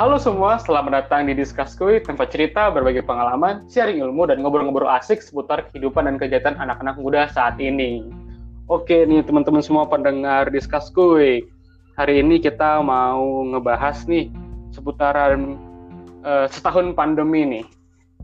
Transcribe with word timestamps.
Halo 0.00 0.16
semua, 0.16 0.56
selamat 0.56 0.92
datang 0.96 1.28
di 1.28 1.36
Discuss 1.36 1.76
Kuy, 1.76 2.00
tempat 2.00 2.32
cerita, 2.32 2.72
berbagi 2.72 3.04
pengalaman, 3.04 3.68
sharing 3.68 4.00
ilmu, 4.00 4.24
dan 4.24 4.40
ngobrol-ngobrol 4.40 4.88
asik 4.88 5.20
seputar 5.20 5.68
kehidupan 5.68 6.08
dan 6.08 6.16
kegiatan 6.16 6.56
anak-anak 6.56 6.96
muda 6.96 7.28
saat 7.28 7.60
ini. 7.60 8.08
Oke 8.64 9.04
nih 9.04 9.20
teman-teman 9.20 9.60
semua 9.60 9.84
pendengar 9.84 10.48
Discuss 10.48 10.88
Kuy, 10.88 11.44
hari 12.00 12.24
ini 12.24 12.40
kita 12.40 12.80
mau 12.80 13.44
ngebahas 13.44 14.08
nih 14.08 14.32
seputaran 14.72 15.60
uh, 16.24 16.48
setahun 16.48 16.96
pandemi 16.96 17.44
nih. 17.44 17.64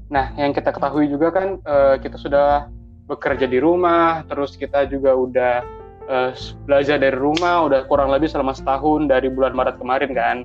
Nah, 0.08 0.32
yang 0.40 0.56
kita 0.56 0.72
ketahui 0.72 1.12
juga 1.12 1.28
kan 1.28 1.60
uh, 1.68 2.00
kita 2.00 2.16
sudah 2.16 2.72
bekerja 3.04 3.44
di 3.44 3.60
rumah, 3.60 4.24
terus 4.32 4.56
kita 4.56 4.88
juga 4.88 5.12
udah 5.12 5.60
uh, 6.08 6.32
belajar 6.64 6.96
dari 6.96 7.20
rumah, 7.20 7.68
udah 7.68 7.84
kurang 7.84 8.08
lebih 8.08 8.32
selama 8.32 8.56
setahun 8.56 9.12
dari 9.12 9.28
bulan 9.28 9.52
Maret 9.52 9.76
kemarin 9.76 10.16
kan 10.16 10.38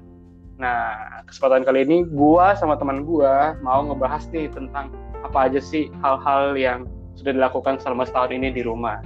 Nah, 0.61 1.25
kesempatan 1.25 1.65
kali 1.65 1.81
ini 1.89 1.97
gua 2.05 2.53
sama 2.53 2.77
teman 2.77 3.01
gua 3.01 3.57
mau 3.65 3.81
ngebahas 3.81 4.29
nih 4.29 4.45
tentang 4.53 4.93
apa 5.25 5.49
aja 5.49 5.57
sih 5.57 5.89
hal-hal 6.05 6.53
yang 6.53 6.85
sudah 7.17 7.33
dilakukan 7.33 7.81
selama 7.81 8.05
setahun 8.05 8.29
ini 8.37 8.53
di 8.53 8.61
rumah. 8.61 9.01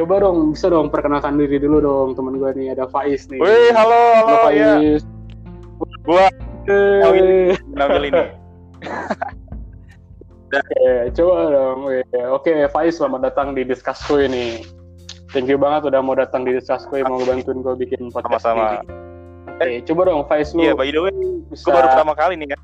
Coba 0.00 0.24
dong, 0.24 0.56
bisa 0.56 0.72
dong 0.72 0.88
perkenalkan 0.88 1.36
diri 1.36 1.60
dulu 1.60 1.84
dong 1.84 2.08
teman 2.16 2.40
gua 2.40 2.56
nih, 2.56 2.72
ada 2.72 2.88
Faiz 2.88 3.28
nih. 3.28 3.44
Wih, 3.44 3.76
halo, 3.76 4.00
halo, 4.24 4.32
halo 4.40 4.56
ya. 4.56 4.80
Faiz. 4.80 5.04
Ya. 5.04 5.08
Gua 6.08 6.26
Nabil 7.76 8.04
ini. 8.08 8.24
Oke, 10.50 11.12
coba 11.12 11.36
dong. 11.52 11.78
Oke, 12.32 12.52
Faiz 12.72 12.96
selamat 12.96 13.20
datang 13.28 13.52
di 13.52 13.68
Discussku 13.68 14.16
ini. 14.16 14.64
Thank 15.30 15.52
you 15.52 15.60
banget 15.60 15.92
udah 15.92 16.00
mau 16.00 16.16
datang 16.16 16.48
di 16.48 16.56
Discussku, 16.56 17.04
mau 17.04 17.20
bantuin 17.22 17.60
gue 17.60 17.74
bikin 17.76 18.08
podcast 18.08 18.48
Sama-sama. 18.48 18.80
Ini. 18.82 19.09
Oke, 19.60 19.84
coba 19.84 20.00
dong 20.08 20.24
Faiz 20.24 20.56
lu. 20.56 20.64
Iya, 20.64 20.72
by 20.72 20.88
the 20.88 21.00
way, 21.04 21.12
bisa... 21.52 21.68
gue 21.68 21.72
baru 21.76 21.88
pertama 21.92 22.12
kali 22.16 22.34
nih 22.40 22.48
kan. 22.56 22.60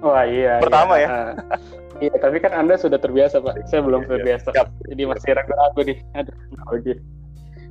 Wah 0.00 0.24
iya. 0.24 0.56
Pertama 0.56 0.96
iya. 0.96 1.08
ya. 1.08 1.20
iya, 2.08 2.14
tapi 2.16 2.40
kan 2.40 2.56
Anda 2.56 2.80
sudah 2.80 2.96
terbiasa 2.96 3.44
Pak. 3.44 3.68
Saya 3.68 3.84
belum 3.84 4.08
iya, 4.08 4.08
terbiasa. 4.08 4.48
Siap. 4.56 4.68
Jadi 4.88 5.02
masih 5.04 5.30
ragu-ragu 5.36 5.80
nih. 5.84 5.98
Aduh, 6.16 6.36
oke. 6.72 6.92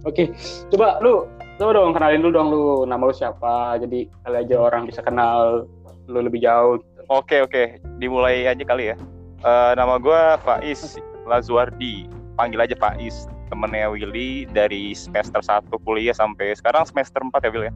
Oke, 0.07 0.31
coba 0.71 1.01
lu 1.03 1.27
coba 1.59 1.75
dong 1.75 1.91
kenalin 1.91 2.23
dulu 2.23 2.31
dong 2.31 2.47
lu 2.53 2.63
nama 2.85 3.03
lu 3.03 3.11
siapa. 3.11 3.81
Jadi 3.81 4.05
kali 4.21 4.37
aja 4.37 4.55
orang 4.61 4.85
bisa 4.85 5.01
kenal 5.01 5.65
lu 6.05 6.19
lebih 6.21 6.39
jauh. 6.45 6.77
Gitu. 6.77 7.01
Oke 7.09 7.41
oke, 7.41 7.81
dimulai 7.97 8.45
aja 8.45 8.61
kali 8.61 8.93
ya. 8.93 8.95
Uh, 9.41 9.73
nama 9.73 9.97
gue 9.97 10.21
Faiz 10.45 11.01
Lazuardi. 11.25 12.05
Panggil 12.37 12.69
aja 12.69 12.77
Faiz. 12.77 13.25
Temennya 13.49 13.89
Willy 13.89 14.45
dari 14.45 14.93
semester 14.93 15.41
1 15.41 15.73
kuliah 15.81 16.13
sampai 16.13 16.53
sekarang 16.53 16.85
semester 16.85 17.17
4 17.17 17.33
ya 17.33 17.49
Will 17.49 17.65
ya? 17.65 17.73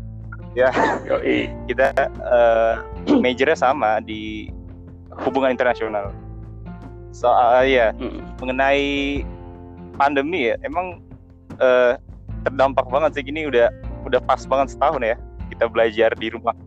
Ya. 0.57 0.69
Kita 1.69 1.93
uh, 2.21 2.73
majornya 3.23 3.57
sama 3.57 4.01
di 4.01 4.49
hubungan 5.25 5.53
internasional. 5.53 6.09
Soal 7.13 7.61
uh, 7.61 7.65
ya 7.65 7.93
hmm. 7.93 8.41
mengenai 8.41 9.21
pandemi 9.97 10.49
ya 10.49 10.55
emang 10.65 10.97
uh, 11.61 11.93
terdampak 12.45 12.89
banget 12.89 13.21
sih. 13.21 13.23
Gini 13.25 13.45
udah 13.45 13.69
udah 14.09 14.19
pas 14.25 14.41
banget 14.49 14.73
setahun 14.73 15.01
ya 15.01 15.15
kita 15.53 15.65
belajar 15.69 16.09
di 16.17 16.27
rumah. 16.33 16.57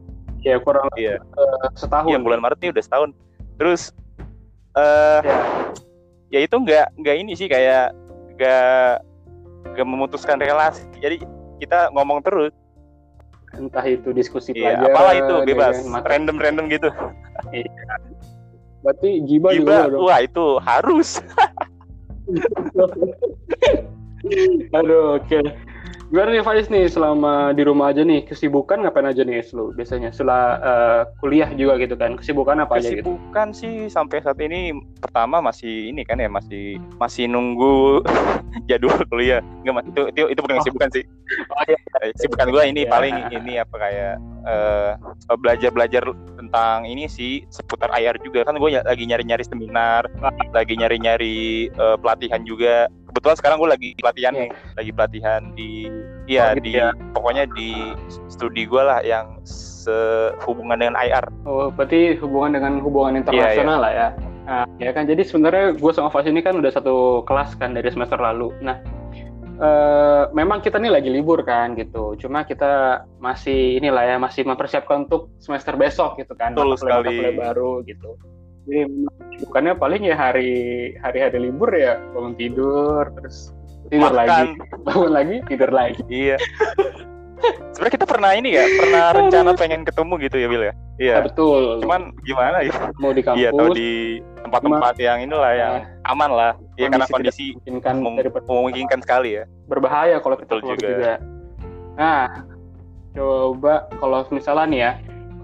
Ya 0.46 0.62
kurang 0.62 0.86
ya 0.94 1.18
uh, 1.34 1.66
setahun. 1.74 2.14
Ya 2.14 2.18
bulan 2.22 2.38
Maret 2.38 2.62
ini 2.62 2.70
udah 2.70 2.84
setahun. 2.84 3.10
Terus 3.58 3.90
uh, 4.78 5.20
ya. 5.24 5.38
ya 6.30 6.40
itu 6.46 6.54
nggak 6.54 6.86
nggak 7.02 7.16
ini 7.18 7.32
sih 7.34 7.50
kayak 7.50 7.90
nggak 8.38 9.02
nggak 9.74 9.86
memutuskan 9.86 10.38
relasi. 10.38 10.86
Jadi 11.02 11.26
kita 11.58 11.90
ngomong 11.90 12.22
terus 12.22 12.54
entah 13.58 13.84
itu 13.84 14.12
diskusi 14.12 14.52
iya, 14.54 14.78
pelajaran 14.78 14.92
apalah 14.92 15.14
itu 15.16 15.34
bebas. 15.48 15.76
random 16.04 16.36
random 16.38 16.68
gitu. 16.70 16.90
Iya. 17.52 17.70
berarti 18.84 19.18
giba, 19.26 19.50
giba 19.50 19.90
juga 19.90 19.98
wah 19.98 20.22
itu 20.22 20.46
harus. 20.62 21.18
Aduh 24.78 25.18
oke. 25.18 25.26
okay. 25.26 25.42
Gimana 26.06 26.38
nih 26.38 26.44
Faiz 26.46 26.70
nih 26.70 26.86
selama 26.86 27.50
di 27.50 27.66
rumah 27.66 27.90
aja 27.90 28.06
nih 28.06 28.22
kesibukan 28.30 28.78
ngapain 28.78 29.10
aja 29.10 29.26
nih 29.26 29.42
lu 29.50 29.74
biasanya 29.74 30.14
setelah 30.14 30.44
uh, 30.62 31.02
kuliah 31.18 31.50
juga 31.58 31.82
gitu 31.82 31.98
kan 31.98 32.14
kesibukan 32.14 32.62
apa 32.62 32.78
aja 32.78 32.94
gitu? 32.94 33.02
Kesibukan 33.02 33.48
sih 33.50 33.90
sampai 33.90 34.22
saat 34.22 34.38
ini 34.38 34.70
pertama 35.02 35.42
masih 35.42 35.90
ini 35.90 36.06
kan 36.06 36.22
ya 36.22 36.30
masih 36.30 36.78
masih 37.02 37.26
nunggu 37.26 38.06
jadwal 38.70 39.02
kuliah 39.10 39.42
enggak 39.66 39.82
mas 39.82 39.86
itu 39.90 40.02
itu 40.14 40.22
itu 40.30 40.40
bukan 40.46 40.56
kesibukan 40.62 40.88
sih 40.94 41.04
oh, 41.50 41.62
iya. 41.66 41.78
Eh, 42.06 42.10
kesibukan 42.14 42.46
gue 42.54 42.62
ini 42.70 42.82
ya. 42.86 42.90
paling 42.90 43.14
ini 43.34 43.52
apa 43.58 43.74
kayak 43.74 44.14
uh, 44.46 44.92
belajar 45.42 45.70
belajar 45.74 46.02
tentang 46.38 46.86
ini 46.86 47.10
sih 47.10 47.42
seputar 47.50 47.90
IR 47.98 48.14
juga 48.22 48.46
kan 48.46 48.54
gue 48.54 48.78
lagi 48.78 49.04
nyari 49.10 49.26
nyari 49.26 49.42
seminar 49.42 50.06
lagi 50.54 50.74
nyari 50.78 50.96
nyari 51.02 51.38
uh, 51.74 51.98
pelatihan 51.98 52.46
juga 52.46 52.86
kebetulan 53.26 53.42
sekarang 53.42 53.58
gue 53.58 53.70
lagi 53.74 53.90
pelatihan 53.98 54.32
yeah. 54.32 54.42
nih 54.46 54.50
lagi 54.78 54.90
pelatihan 54.94 55.42
di 55.58 55.70
iya 56.30 56.44
oh, 56.46 56.50
gitu 56.54 56.62
di 56.62 56.72
ya. 56.78 56.88
pokoknya 57.10 57.44
di 57.58 57.70
studi 58.30 58.62
gue 58.70 58.82
lah 58.86 59.02
yang 59.02 59.26
sehubungan 59.42 60.78
dengan 60.78 60.94
IR 60.94 61.26
oh 61.42 61.74
berarti 61.74 62.14
hubungan 62.22 62.54
dengan 62.54 62.78
hubungan 62.78 63.18
internasional 63.18 63.50
yeah, 63.50 63.58
yeah. 63.66 63.82
lah 63.82 63.92
ya 63.92 64.08
nah, 64.46 64.64
ya 64.78 64.90
kan 64.94 65.10
jadi 65.10 65.26
sebenarnya 65.26 65.74
gue 65.74 65.90
sama 65.90 66.14
Fas 66.14 66.30
ini 66.30 66.38
kan 66.38 66.54
udah 66.54 66.70
satu 66.70 67.26
kelas 67.26 67.58
kan 67.58 67.74
dari 67.74 67.90
semester 67.90 68.18
lalu 68.22 68.54
nah 68.62 68.78
Uh, 69.56 70.28
memang 70.36 70.60
kita 70.60 70.76
nih 70.76 70.92
lagi 70.92 71.08
libur 71.08 71.40
kan 71.40 71.72
gitu. 71.80 72.12
Cuma 72.20 72.44
kita 72.44 73.00
masih 73.16 73.80
inilah 73.80 74.04
ya 74.04 74.16
masih 74.20 74.44
mempersiapkan 74.44 75.08
untuk 75.08 75.32
semester 75.40 75.80
besok 75.80 76.20
gitu 76.20 76.36
kan. 76.36 76.52
Betul 76.52 76.76
sekali. 76.76 77.32
baru 77.32 77.80
gitu 77.88 78.20
jadi 78.66 78.82
bukannya 79.46 79.72
paling 79.78 80.02
ya 80.02 80.18
hari 80.18 80.50
hari 80.98 81.18
hari 81.22 81.38
libur 81.38 81.70
ya 81.70 82.02
bangun 82.10 82.34
tidur 82.34 83.06
terus 83.14 83.54
tidur 83.88 84.12
Makan. 84.12 84.18
lagi. 84.18 84.50
Bangun 84.82 85.10
lagi 85.14 85.36
tidur 85.46 85.70
lagi. 85.70 86.02
Iya. 86.10 86.36
Sebenarnya 87.76 87.94
kita 88.00 88.06
pernah 88.08 88.30
ini 88.32 88.56
ya 88.56 88.64
pernah 88.80 89.04
rencana 89.12 89.50
pengen 89.54 89.84
ketemu 89.84 90.14
gitu 90.26 90.36
ya 90.40 90.48
Bill 90.48 90.64
ya? 90.64 90.74
Iya. 90.96 91.14
Ya, 91.20 91.24
betul. 91.28 91.62
Cuman 91.84 92.10
gimana 92.24 92.58
ya? 92.64 92.74
Mau 92.98 93.12
di 93.12 93.22
kampus 93.22 93.38
iya 93.38 93.48
atau 93.52 93.68
di 93.70 94.18
tempat-tempat 94.42 94.94
yang 94.98 95.18
inilah 95.22 95.52
yang 95.54 95.74
nah, 95.84 96.10
aman 96.10 96.30
lah. 96.32 96.52
Ya 96.80 96.90
karena 96.90 97.06
kondisi 97.06 97.54
memungkinkan 97.68 97.94
memungkinkan 98.48 99.00
sekali 99.04 99.42
ya. 99.42 99.44
berbahaya 99.66 100.22
kalau 100.22 100.36
kita 100.38 100.58
keluar 100.58 100.78
juga. 100.78 100.88
juga. 100.88 101.14
Nah 101.94 102.22
coba 103.16 103.74
kalau 103.96 104.18
misalnya 104.28 104.66
nih 104.68 104.80
ya 104.80 104.92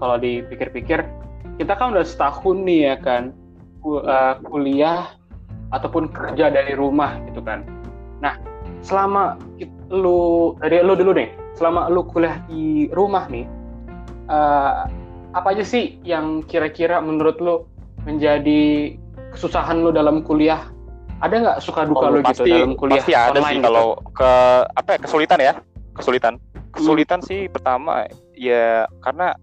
kalau 0.01 0.15
dipikir-pikir 0.19 0.99
kita 1.61 1.73
kan 1.77 1.93
udah 1.93 2.05
setahun 2.05 2.57
nih 2.65 2.79
ya 2.93 2.95
kan 2.97 3.23
uh, 3.85 4.35
kuliah 4.47 5.13
ataupun 5.73 6.09
kerja 6.09 6.53
dari 6.53 6.73
rumah 6.77 7.17
gitu 7.29 7.41
kan. 7.41 7.65
Nah, 8.21 8.37
selama 8.85 9.37
lu 9.89 10.53
dari 10.61 10.81
lu 10.85 10.93
dulu 10.93 11.11
nih, 11.17 11.29
selama 11.57 11.89
lu 11.89 12.05
kuliah 12.05 12.39
di 12.47 12.87
rumah 12.93 13.25
nih, 13.27 13.45
uh, 14.29 14.85
apa 15.33 15.47
aja 15.57 15.65
sih 15.65 15.97
yang 16.05 16.45
kira-kira 16.45 17.01
menurut 17.01 17.37
lu 17.41 17.55
menjadi 18.05 18.93
kesusahan 19.33 19.81
lu 19.81 19.89
dalam 19.89 20.21
kuliah? 20.21 20.69
Ada 21.23 21.35
nggak 21.39 21.59
suka 21.63 21.87
duka 21.87 22.05
oh, 22.11 22.19
lu 22.19 22.19
pasti, 22.19 22.43
gitu 22.43 22.53
dalam 22.53 22.73
kuliah? 22.75 23.01
Pasti 23.01 23.13
ada 23.15 23.39
sih 23.47 23.57
gitu? 23.57 23.65
kalau 23.65 23.87
ke 24.11 24.31
apa 24.77 24.89
ya 24.93 24.99
kesulitan 25.01 25.39
ya, 25.41 25.53
kesulitan. 25.97 26.33
Kesulitan 26.73 27.19
hmm. 27.21 27.27
sih 27.29 27.39
pertama 27.49 28.09
ya 28.33 28.89
karena 29.01 29.37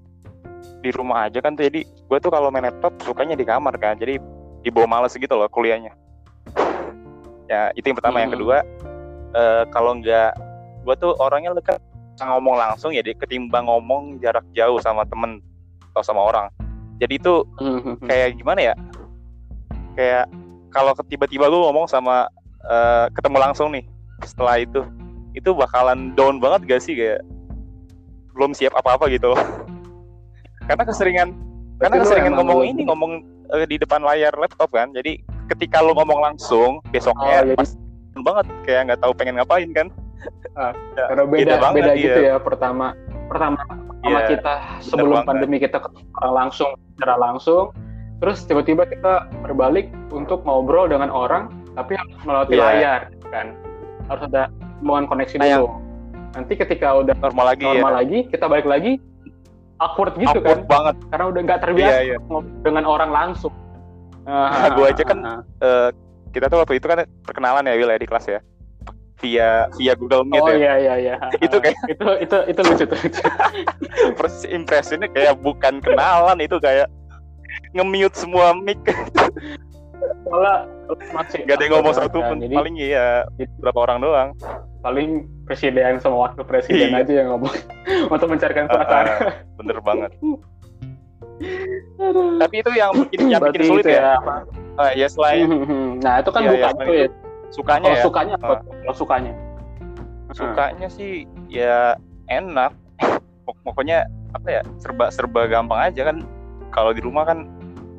di 0.81 0.91
rumah 0.93 1.29
aja 1.29 1.39
kan 1.45 1.55
tuh. 1.55 1.69
Jadi 1.69 1.85
gue 1.85 2.19
tuh 2.19 2.33
kalau 2.33 2.49
main 2.49 2.67
laptop 2.67 2.97
sukanya 3.05 3.37
di 3.37 3.45
kamar 3.45 3.77
kan. 3.77 3.97
Jadi 4.01 4.21
dibawa 4.65 5.01
males 5.01 5.17
gitu 5.17 5.33
loh 5.37 5.49
kuliahnya. 5.49 5.93
Ya 7.49 7.73
itu 7.77 7.89
yang 7.93 7.99
pertama. 7.99 8.21
Hmm. 8.21 8.25
yang 8.29 8.33
kedua 8.37 8.57
uh, 9.37 9.65
kalau 9.71 9.97
nggak 10.01 10.33
gue 10.85 10.95
tuh 10.97 11.13
orangnya 11.21 11.53
lekat 11.53 11.81
ngomong 12.21 12.61
langsung 12.61 12.93
ya 12.93 13.01
ketimbang 13.01 13.65
ngomong 13.65 14.21
jarak 14.21 14.45
jauh 14.53 14.77
sama 14.85 15.09
temen 15.09 15.41
atau 15.93 16.05
sama 16.05 16.21
orang. 16.21 16.47
Jadi 17.01 17.17
itu 17.17 17.49
hmm. 17.57 18.05
kayak 18.05 18.37
gimana 18.37 18.61
ya? 18.73 18.75
Kayak 19.97 20.29
kalau 20.69 20.93
tiba-tiba 21.09 21.49
gue 21.49 21.61
ngomong 21.65 21.89
sama 21.89 22.29
uh, 22.69 23.09
ketemu 23.17 23.37
langsung 23.41 23.73
nih 23.73 23.89
setelah 24.21 24.61
itu 24.61 24.85
itu 25.33 25.49
bakalan 25.57 26.13
down 26.13 26.37
banget 26.37 26.77
gak 26.77 26.83
sih? 26.85 26.93
Kayak 26.93 27.25
belum 28.37 28.53
siap 28.53 28.77
apa-apa 28.77 29.09
gitu 29.09 29.33
loh 29.33 29.41
karena 30.71 30.85
keseringan 30.87 31.29
karena 31.83 31.97
keseringan 31.99 32.33
ngomong 32.39 32.59
lu. 32.63 32.71
ini 32.71 32.83
ngomong 32.87 33.13
uh, 33.51 33.67
di 33.67 33.77
depan 33.81 34.05
layar 34.07 34.31
laptop 34.39 34.71
kan. 34.71 34.95
Jadi 34.95 35.19
ketika 35.51 35.83
lu 35.83 35.97
ngomong 35.99 36.23
langsung 36.23 36.79
besoknya 36.95 37.43
oh, 37.43 37.59
pas 37.59 37.71
banget 38.21 38.47
kayak 38.69 38.81
nggak 38.93 39.01
tahu 39.03 39.13
pengen 39.17 39.35
ngapain 39.43 39.71
kan. 39.75 39.89
Uh, 40.55 40.73
karena 40.95 41.25
beda 41.25 41.55
beda, 41.57 41.69
beda 41.73 41.93
gitu 41.97 42.21
ya 42.21 42.37
pertama 42.37 42.93
pertama 43.33 43.57
pertama 43.65 44.19
yeah, 44.21 44.29
kita 44.29 44.55
sebelum 44.85 45.25
pandemi 45.25 45.57
kita 45.57 45.81
ketemu 45.81 46.07
langsung 46.31 46.71
secara 46.95 47.17
langsung. 47.19 47.75
Terus 48.21 48.45
tiba-tiba 48.45 48.85
kita 48.85 49.33
berbalik 49.41 49.89
untuk 50.13 50.45
ngobrol 50.45 50.93
dengan 50.93 51.09
orang 51.09 51.49
tapi 51.73 51.97
harus 51.97 52.15
melalui 52.23 52.55
yeah. 52.61 52.69
layar 52.69 53.01
kan. 53.33 53.57
Harus 54.13 54.23
ada 54.29 54.53
hubungan 54.85 55.09
koneksi 55.09 55.37
dulu. 55.41 55.69
Nanti 56.31 56.53
ketika 56.55 56.95
udah 57.01 57.17
normal 57.19 57.57
lagi 57.57 57.65
normal 57.65 57.93
ya. 57.97 57.99
lagi 58.05 58.19
kita 58.29 58.45
balik 58.47 58.69
lagi 58.69 59.01
awkward 59.81 60.13
gitu 60.15 60.29
awkward 60.31 60.61
kan. 60.61 60.69
banget. 60.69 60.95
Karena 61.09 61.25
udah 61.27 61.41
nggak 61.43 61.61
terbiasa 61.61 61.91
Iya, 61.91 61.99
iya. 62.05 62.17
ngobrol 62.21 62.61
dengan 62.61 62.85
orang 62.85 63.11
langsung. 63.11 63.53
Nah, 64.23 64.69
gua 64.71 64.87
aja 64.89 65.03
kan, 65.03 65.19
Eh, 65.59 65.89
kita 66.31 66.47
tuh 66.47 66.61
waktu 66.61 66.77
itu 66.77 66.87
kan 66.87 67.03
perkenalan 67.25 67.65
ya 67.65 67.75
Will 67.75 67.89
ya 67.89 67.99
di 67.99 68.07
kelas 68.07 68.27
ya. 68.29 68.41
Via 69.19 69.69
via 69.75 69.93
Google 69.93 70.25
Meet 70.25 70.41
oh 70.41 70.49
ya. 70.49 70.57
iya 70.57 70.75
iya 70.79 70.95
iya. 70.97 71.15
Itu 71.45 71.57
kayak- 71.59 71.77
itu 71.89 72.07
itu 72.21 72.37
itu 72.47 72.61
lucu 72.63 72.85
tuh. 72.87 73.01
First 74.19 74.45
impressionnya 74.47 75.09
kayak 75.09 75.37
bukan 75.37 75.81
kenalan 75.81 76.39
itu 76.39 76.57
kayak 76.57 76.89
nge-mute 77.73 78.15
semua 78.15 78.53
mic. 78.55 78.81
Soalnya 80.25 80.57
masih 81.13 81.45
gak 81.45 81.57
ada 81.57 81.63
yang 81.63 81.73
ngomong 81.77 81.95
satu 81.95 82.19
kan. 82.19 82.29
pun 82.33 82.49
paling 82.49 82.77
iya 82.77 83.29
berapa 83.59 83.79
orang 83.79 83.99
doang 84.01 84.29
paling 84.81 85.09
presiden 85.45 85.97
sama 85.99 86.27
wakil 86.27 86.43
presiden 86.43 86.91
Iya. 86.91 87.01
aja 87.01 87.13
yang 87.15 87.29
ngomong 87.31 87.53
untuk 88.15 88.29
mencarikan 88.29 88.65
suasana. 88.67 89.13
ah, 89.13 89.33
bener 89.57 89.79
banget 89.79 90.11
tapi 92.39 92.55
itu 92.59 92.71
yang 92.73 92.91
bikin 92.95 93.21
yang 93.29 93.41
bikin 93.43 93.63
sulit 93.67 93.85
itu 93.85 93.93
ya, 93.93 94.17
Ah, 94.77 94.93
ya 94.93 95.07
selain 95.07 95.45
Nah 96.01 96.21
itu 96.21 96.31
kan 96.31 96.41
Iya, 96.43 96.51
iya, 96.51 96.69
bukan 96.71 96.87
ya. 96.87 97.05
itu 97.05 97.15
sukanya 97.51 97.85
Kalau 97.85 97.99
ya 97.99 98.05
sukanya 98.05 98.35
apa? 98.37 98.45
Tuh? 98.47 98.59
Kalau 98.71 98.95
sukanya. 98.97 99.33
sukanya 100.31 100.87
sih 100.89 101.13
ya 101.47 101.99
enak 102.27 102.73
Pok- 103.45 103.61
pokoknya 103.63 104.07
apa 104.31 104.49
ya 104.49 104.63
serba 104.79 105.11
serba 105.11 105.45
gampang 105.45 105.81
aja 105.83 106.07
kan 106.07 106.23
kalau 106.71 106.95
di 106.95 107.03
rumah 107.03 107.27
kan 107.27 107.51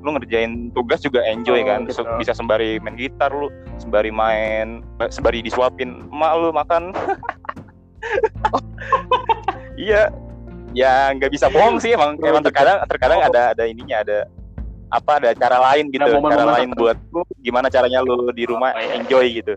lu 0.01 0.09
ngerjain 0.13 0.69
tugas 0.73 0.99
juga 0.99 1.21
enjoy 1.23 1.61
Oh, 1.61 1.65
kan 1.65 1.79
gitu. 1.85 2.01
Bisa 2.17 2.33
sembari 2.33 2.77
main 2.77 2.97
gitar 2.97 3.29
lu 3.29 3.47
sembari 3.77 4.09
main 4.09 4.81
sembari 5.07 5.41
disuapin 5.41 6.01
emak 6.09 6.31
lu 6.37 6.49
makan 6.49 6.91
iya 9.77 10.09
ya 10.73 11.13
nggak 11.13 11.31
bisa 11.31 11.47
bohong 11.47 11.77
sih 11.77 11.93
emang 11.93 12.17
Oh, 12.17 12.27
emang 12.27 12.41
terkadang 12.41 12.81
terkadang 12.87 13.19
Oh. 13.21 13.27
ada 13.29 13.53
ada 13.53 13.63
ininya 13.65 14.01
ada 14.01 14.19
apa 14.91 15.23
ada 15.23 15.31
cara 15.31 15.55
lain 15.71 15.87
gitu 15.87 16.03
Ada 16.03 16.19
cara 16.19 16.45
lain 16.59 16.69
buat 16.75 16.97
lu 17.15 17.23
gimana 17.39 17.71
caranya 17.71 18.03
lu 18.03 18.27
di 18.35 18.43
rumah 18.43 18.75
Oh, 18.75 18.81
iya. 18.83 18.99
enjoy 18.99 19.25
gitu 19.31 19.53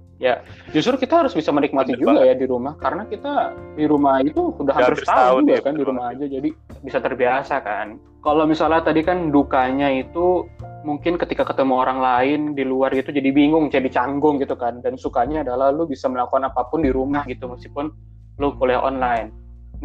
Justru 0.70 0.94
kita 1.00 1.26
harus 1.26 1.35
bisa 1.35 1.50
menikmati 1.50 1.99
Bener 1.99 2.02
juga 2.06 2.20
ya 2.23 2.35
di 2.38 2.46
rumah 2.46 2.79
karena 2.79 3.02
kita 3.08 3.50
di 3.75 3.82
rumah 3.88 4.23
itu 4.23 4.55
udah 4.55 4.73
hampir 4.79 4.94
hampir 4.94 5.02
setahun 5.02 5.11
setahun, 5.11 5.43
juga 5.43 5.55
ya, 5.58 5.61
kan 5.67 5.73
di 5.75 5.85
rumah 5.85 6.05
aja 6.14 6.25
jadi 6.29 6.49
bisa 6.85 6.99
terbiasa 7.02 7.55
kan. 7.67 7.88
Kalau 8.24 8.48
misalnya 8.48 8.80
tadi 8.80 9.04
kan 9.04 9.28
dukanya 9.28 9.92
itu 9.92 10.48
mungkin 10.80 11.20
ketika 11.20 11.44
ketemu 11.44 11.76
orang 11.76 12.00
lain 12.00 12.40
di 12.56 12.64
luar 12.64 12.88
gitu 12.96 13.12
jadi 13.12 13.28
bingung, 13.28 13.68
jadi 13.68 13.84
canggung 13.92 14.40
gitu 14.40 14.56
kan. 14.56 14.80
Dan 14.80 14.96
sukanya 14.96 15.44
adalah 15.44 15.68
lu 15.68 15.84
bisa 15.84 16.08
melakukan 16.08 16.48
apa 16.48 16.64
pun 16.72 16.80
di 16.80 16.88
rumah 16.88 17.28
gitu 17.28 17.52
meskipun 17.52 17.92
lu 18.40 18.48
kuliah 18.56 18.80
online. 18.80 19.28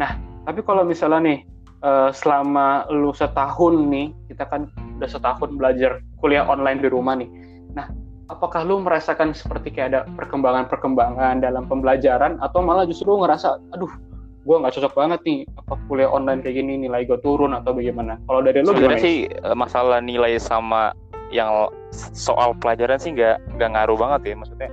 Nah, 0.00 0.16
tapi 0.48 0.64
kalau 0.64 0.88
misalnya 0.88 1.20
nih 1.20 1.38
eh, 1.84 2.10
selama 2.16 2.88
lu 2.88 3.12
setahun 3.12 3.76
nih, 3.92 4.08
kita 4.32 4.48
kan 4.48 4.72
udah 4.96 5.08
setahun 5.12 5.52
belajar 5.60 6.00
kuliah 6.16 6.48
online 6.48 6.80
di 6.80 6.88
rumah 6.88 7.20
nih. 7.20 7.28
Nah, 7.76 7.92
apakah 8.32 8.64
lu 8.64 8.80
merasakan 8.80 9.36
seperti 9.36 9.68
kayak 9.68 9.88
ada 9.92 10.00
perkembangan-perkembangan 10.16 11.44
dalam 11.44 11.68
pembelajaran 11.68 12.40
atau 12.40 12.64
malah 12.64 12.88
justru 12.88 13.20
ngerasa, 13.20 13.60
aduh, 13.76 13.92
gue 14.40 14.56
nggak 14.56 14.72
cocok 14.72 14.94
banget 14.96 15.20
nih 15.22 15.38
apa 15.52 15.74
kuliah 15.84 16.08
online 16.08 16.40
kayak 16.40 16.56
gini 16.56 16.80
nilai 16.80 17.04
gue 17.04 17.20
turun 17.20 17.52
atau 17.52 17.76
bagaimana? 17.76 18.16
Kalau 18.24 18.40
dari 18.40 18.64
lu 18.64 18.72
sebenarnya 18.72 18.96
gimana? 18.96 19.04
sih 19.04 19.16
eh, 19.28 19.56
masalah 19.56 19.98
nilai 20.00 20.32
sama 20.40 20.96
yang 21.30 21.68
soal 22.10 22.56
pelajaran 22.56 22.96
sih 22.96 23.12
nggak 23.12 23.36
nggak 23.54 23.68
ngaruh 23.70 23.98
banget 24.00 24.32
ya 24.32 24.34
maksudnya 24.34 24.70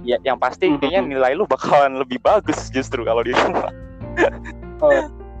ya 0.00 0.16
yang 0.24 0.38
pasti 0.40 0.70
Mhm. 0.70 0.78
kayaknya 0.80 1.02
nilai 1.04 1.32
lu 1.34 1.44
bakalan 1.44 2.00
lebih 2.00 2.16
bagus 2.22 2.70
justru 2.72 3.04
kalau 3.04 3.20
di 3.20 3.34
rumah 3.36 3.68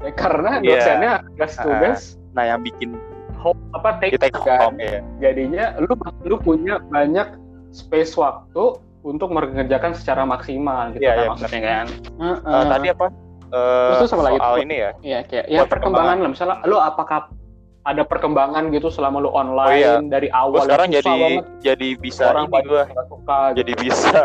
Eh, 0.04 0.12
karena 0.20 0.60
Iya. 0.60 0.68
dosennya 0.76 1.12
tugas 1.32 1.52
tugas 1.56 2.00
nah 2.30 2.44
yang 2.44 2.60
bikin 2.60 2.94
home 3.40 3.56
apa 3.72 3.96
take, 3.98 4.20
take 4.20 4.36
kan. 4.36 4.68
home 4.68 4.76
ya 4.78 5.00
Jadinya 5.18 5.80
lu 5.80 5.96
lu 6.22 6.36
punya 6.36 6.76
banyak 6.92 7.40
space 7.72 8.14
waktu 8.14 8.76
untuk 9.00 9.28
mengerjakan 9.30 9.92
secara 9.92 10.22
maksimal 10.22 10.92
gitu 10.92 11.00
Iya, 11.00 11.10
kan 11.10 11.18
iya, 11.18 11.28
maksudnya 11.30 11.60
kan. 11.62 11.86
Eh, 11.88 12.24
Heeh. 12.44 12.64
tadi 12.68 12.88
apa 12.90 13.06
Eh, 13.50 13.98
Terus 13.98 14.14
lagi 14.14 14.38
soal 14.38 14.54
tuh. 14.54 14.62
ini 14.62 14.76
ya 14.78 14.90
Iya 15.02 15.18
kayak 15.26 15.44
ya 15.50 15.60
perkembangan 15.66 16.16
lah 16.22 16.28
misalnya 16.30 16.56
lu 16.64 16.78
apakah 16.78 17.34
ada 17.82 18.02
perkembangan 18.06 18.70
gitu 18.70 18.94
selama 18.94 19.18
lu 19.18 19.30
online 19.32 19.66
Oh, 19.66 19.74
iya. 19.74 19.94
dari 20.06 20.28
gue 20.28 20.38
awal 20.38 20.62
sekarang 20.62 20.88
yang 20.88 21.02
susah 21.02 21.10
jadi 21.10 21.18
banget, 21.18 21.44
jadi 21.58 21.88
bisa 21.98 22.22
orang 22.28 22.46
ini 22.46 22.54
nggak 22.86 23.08
suka 23.10 23.38
gitu. 23.42 23.56
jadi 23.58 23.72
bisa 23.74 24.20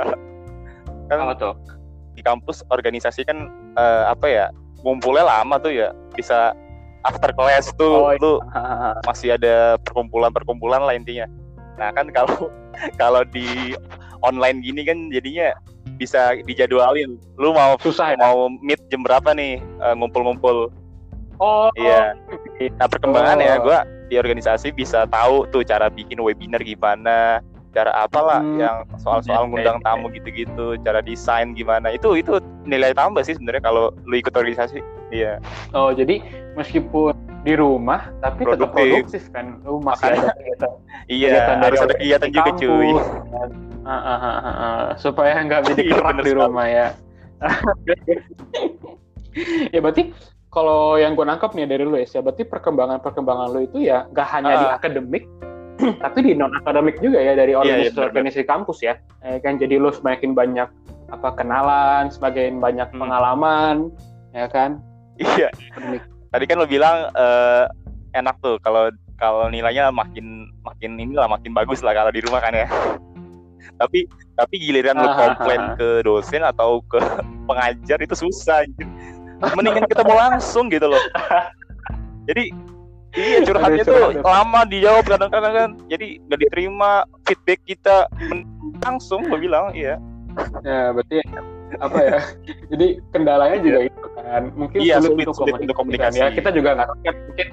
kan 1.09 1.17
apa 1.21 1.33
tuh? 1.33 1.53
di 2.13 2.21
kampus 2.21 2.57
organisasi 2.69 3.25
kan 3.25 3.37
eh, 3.73 4.03
apa 4.05 4.25
ya 4.29 4.45
ngumpulnya 4.79 5.25
lama 5.25 5.57
tuh 5.57 5.73
ya 5.73 5.89
bisa 6.13 6.53
after 7.01 7.33
class 7.33 7.73
tuh 7.73 7.97
Oh, 7.97 8.13
iya. 8.13 8.21
lu 8.21 8.33
masih 9.09 9.33
ada 9.33 9.81
perkumpulan-perkumpulan 9.81 10.85
lah 10.85 10.93
intinya. 10.93 11.25
Nah 11.75 11.89
kan 11.91 12.07
kalau 12.09 12.49
kalau 13.01 13.21
di 13.25 13.75
online 14.21 14.61
gini 14.61 14.81
kan 14.83 15.09
jadinya 15.09 15.53
bisa 15.95 16.35
dijadwalin. 16.43 17.15
Lu 17.37 17.51
mau 17.51 17.77
susah 17.79 18.13
ya. 18.13 18.17
mau 18.19 18.51
meet 18.59 18.81
jam 18.89 19.01
berapa 19.01 19.31
nih 19.31 19.59
eh, 19.61 19.93
ngumpul-ngumpul. 19.95 20.71
Oh, 21.35 21.67
Iya. 21.75 22.15
Nah 22.79 22.87
perkembangan 22.87 23.39
ya 23.39 23.59
Oh. 23.59 23.67
gue 23.67 23.77
di 24.07 24.15
organisasi 24.15 24.71
bisa 24.71 25.03
tahu 25.05 25.43
tuh 25.49 25.67
cara 25.67 25.91
bikin 25.91 26.15
webinar 26.19 26.63
gimana, 26.63 27.43
cara 27.71 27.91
apalah 27.91 28.39
Hmm. 28.39 28.55
yang 28.55 28.77
soal-soal 28.95 29.51
ngundang 29.51 29.83
tamu 29.83 30.07
gitu-gitu, 30.09 30.79
cara 30.79 31.03
desain 31.03 31.51
gimana. 31.51 31.91
Itu 31.91 32.15
itu 32.15 32.39
nilai 32.63 32.95
tambah 32.95 33.19
sih 33.27 33.35
sebenarnya 33.35 33.63
kalau 33.63 33.91
lu 34.07 34.15
ikut 34.15 34.31
organisasi. 34.31 34.79
Iya. 35.11 35.43
Oh, 35.75 35.91
jadi 35.91 36.23
meskipun 36.55 37.11
di 37.45 37.53
rumah 37.53 38.09
tapi 38.19 38.41
tetap 38.41 38.73
Produktif. 38.73 39.05
produktif 39.05 39.23
kan. 39.29 39.45
Lu 39.61 39.77
masih 39.77 40.09
Makanya. 40.09 40.19
ada 40.19 40.33
kegiatan, 40.33 40.71
Iya, 41.07 41.27
kegiatan 41.29 41.55
dari 41.55 41.61
harus 41.61 41.79
ada 41.79 41.85
organisasi 41.85 42.01
kegiatan 42.01 42.27
juga 42.27 42.43
kampus, 42.43 42.59
cuy. 42.59 42.89
kan. 43.29 43.49
Ah, 43.85 43.93
ah, 44.01 44.17
ah, 44.41 44.83
supaya 44.97 45.31
nggak 45.39 45.61
jadi 45.69 45.79
Iya, 45.79 45.93
kerak 45.93 46.09
bener 46.11 46.23
di 46.25 46.31
rumah 46.33 46.65
ya. 46.65 46.87
ya 49.69 49.79
berarti 49.79 50.09
kalau 50.49 50.95
yang 50.95 51.13
gue 51.13 51.21
nangkap 51.21 51.51
nih 51.51 51.67
dari 51.67 51.83
lu 51.83 51.95
ya, 51.95 52.07
berarti 52.17 52.43
perkembangan-perkembangan 52.43 53.47
lu 53.51 53.59
itu 53.61 53.77
ya 53.83 54.07
nggak 54.09 54.27
hanya 54.31 54.53
di 54.55 54.65
Ah. 54.65 54.73
akademik, 54.79 55.23
tapi 56.03 56.17
di 56.23 56.31
non 56.33 56.49
akademik 56.55 56.95
juga 56.97 57.19
ya 57.19 57.35
dari 57.35 57.51
iya, 57.51 57.59
organisasi-organisasi 57.59 58.43
kampus 58.43 58.77
ya. 58.81 58.93
Eh, 59.21 59.37
kan 59.37 59.55
jadi 59.55 59.75
lu 59.75 59.91
semakin 59.91 60.31
banyak 60.31 60.67
apa 61.11 61.27
kenalan, 61.35 62.09
semakin 62.09 62.57
banyak 62.57 62.87
Hmm. 62.89 62.97
pengalaman, 62.97 63.75
ya 64.31 64.47
kan? 64.47 64.79
Iya. 65.15 65.47
Akademik. 65.69 66.01
Tadi 66.35 66.51
kan 66.51 66.59
lo 66.59 66.67
bilang 66.67 67.15
eh, 67.15 67.63
enak 68.11 68.35
tuh 68.43 68.59
kalau 68.59 68.91
kalau 69.15 69.47
nilainya 69.47 69.87
makin 69.87 70.51
makin 70.67 70.99
inilah 70.99 71.31
makin 71.31 71.55
bagus 71.55 71.79
lah 71.79 71.95
kalau 71.95 72.11
di 72.11 72.19
rumah 72.19 72.43
kan 72.43 72.51
ya. 72.51 72.67
tapi 73.81 74.03
tapi 74.35 74.55
giliran 74.59 74.99
lu 74.99 75.07
Ah, 75.07 75.15
komplain 75.15 75.61
ah, 75.63 75.67
ah. 75.71 75.75
ke 75.79 75.89
dosen 76.03 76.43
atau 76.43 76.83
ke 76.91 76.99
pengajar 77.47 78.03
itu 78.03 78.15
susah 78.19 78.67
anjir. 78.67 78.83
Mendingan 79.55 79.87
ketemu 79.87 80.11
langsung 80.11 80.67
gitu 80.67 80.91
loh. 80.91 80.99
Jadi 82.27 82.51
iya 83.15 83.39
curhatnya 83.47 83.87
tuh 83.87 84.19
lama 84.19 84.67
dijawab 84.67 85.07
kadang-kadang 85.07 85.53
kan. 85.55 85.69
Jadi 85.87 86.19
nggak 86.27 86.39
diterima 86.43 87.07
feedback 87.23 87.63
kita 87.63 88.11
langsung 88.83 89.23
gue 89.31 89.39
bilang 89.39 89.71
iya. 89.71 89.95
Ya, 90.67 90.91
berarti 90.91 91.23
apa 91.79 91.99
ya? 92.03 92.19
Jadi 92.75 92.99
kendalanya 93.15 93.55
juga 93.63 93.79
itu 93.87 94.04
kan. 94.17 94.43
Mungkin 94.55 94.77
Iya, 94.79 94.95
sulit, 94.97 95.11
sulit- 95.11 95.27
untuk 95.27 95.35
sulit 95.35 95.51
komunikasi. 95.51 95.65
untuk 95.65 95.77
komunikasi. 95.77 96.17
Ya, 96.17 96.27
kita 96.31 96.49
juga 96.51 96.69
nggak 96.73 96.87
tahu 96.87 96.97
mungkin 97.27 97.47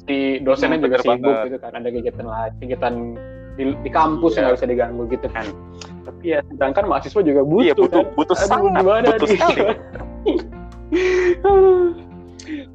si 0.00 0.16
dosennya 0.40 0.76
Hmm, 0.76 0.84
juga 0.84 0.96
sibuk 0.98 1.22
banget. 1.22 1.44
gitu 1.46 1.56
kan. 1.58 1.70
Ada 1.72 1.88
kegiatan 1.88 2.26
lain, 2.26 2.52
kegiatan 2.58 2.94
di, 3.54 3.62
di 3.76 3.90
kampus 3.90 4.32
yang 4.32 4.34
Iya. 4.34 4.42
nggak 4.42 4.56
bisa 4.56 4.66
diganggu 4.68 5.02
gitu 5.08 5.26
kan. 5.28 5.46
Tapi 6.00 6.24
ya 6.26 6.38
sedangkan 6.46 6.84
mahasiswa 6.86 7.20
juga 7.20 7.40
butuh 7.42 7.62
Iya 7.62 7.74
butuh 7.76 8.02
kan. 8.02 8.14
butuh 8.16 8.34
Aduh, 8.34 8.48
sangat 8.48 8.72
gimana 8.74 9.06
butuh 9.08 9.18
nih? 9.22 9.38
sekali. 9.38 9.60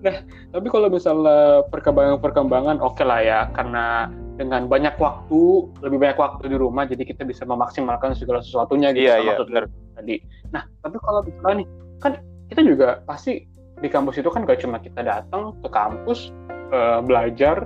nah, 0.06 0.16
tapi 0.52 0.68
kalau 0.70 0.88
misalnya 0.88 1.66
perkembangan-perkembangan 1.68 2.78
oke 2.80 3.04
lah 3.04 3.20
ya, 3.20 3.40
karena 3.52 4.08
dengan 4.36 4.68
banyak 4.68 4.96
waktu, 4.96 5.42
lebih 5.80 5.98
banyak 5.98 6.18
waktu 6.20 6.44
di 6.52 6.56
rumah, 6.56 6.84
jadi 6.84 7.02
kita 7.02 7.24
bisa 7.24 7.44
memaksimalkan 7.44 8.14
segala 8.14 8.40
sesuatunya 8.40 8.92
gitu. 8.92 9.08
Iya 9.08 9.16
iya 9.22 9.34
benar. 9.40 9.64
tadi. 9.96 10.20
Nah, 10.52 10.64
tapi 10.84 10.96
kalau 11.00 11.24
misalnya 11.24 11.64
nih, 11.64 11.68
kan 11.98 12.12
kita 12.48 12.62
juga 12.62 12.88
pasti 13.04 13.44
di 13.76 13.88
kampus 13.88 14.18
itu 14.18 14.30
kan 14.30 14.44
gak 14.44 14.62
cuma 14.62 14.80
kita 14.80 15.02
datang 15.02 15.52
ke 15.60 15.70
kampus 15.70 16.32
eh, 16.72 17.00
belajar 17.02 17.66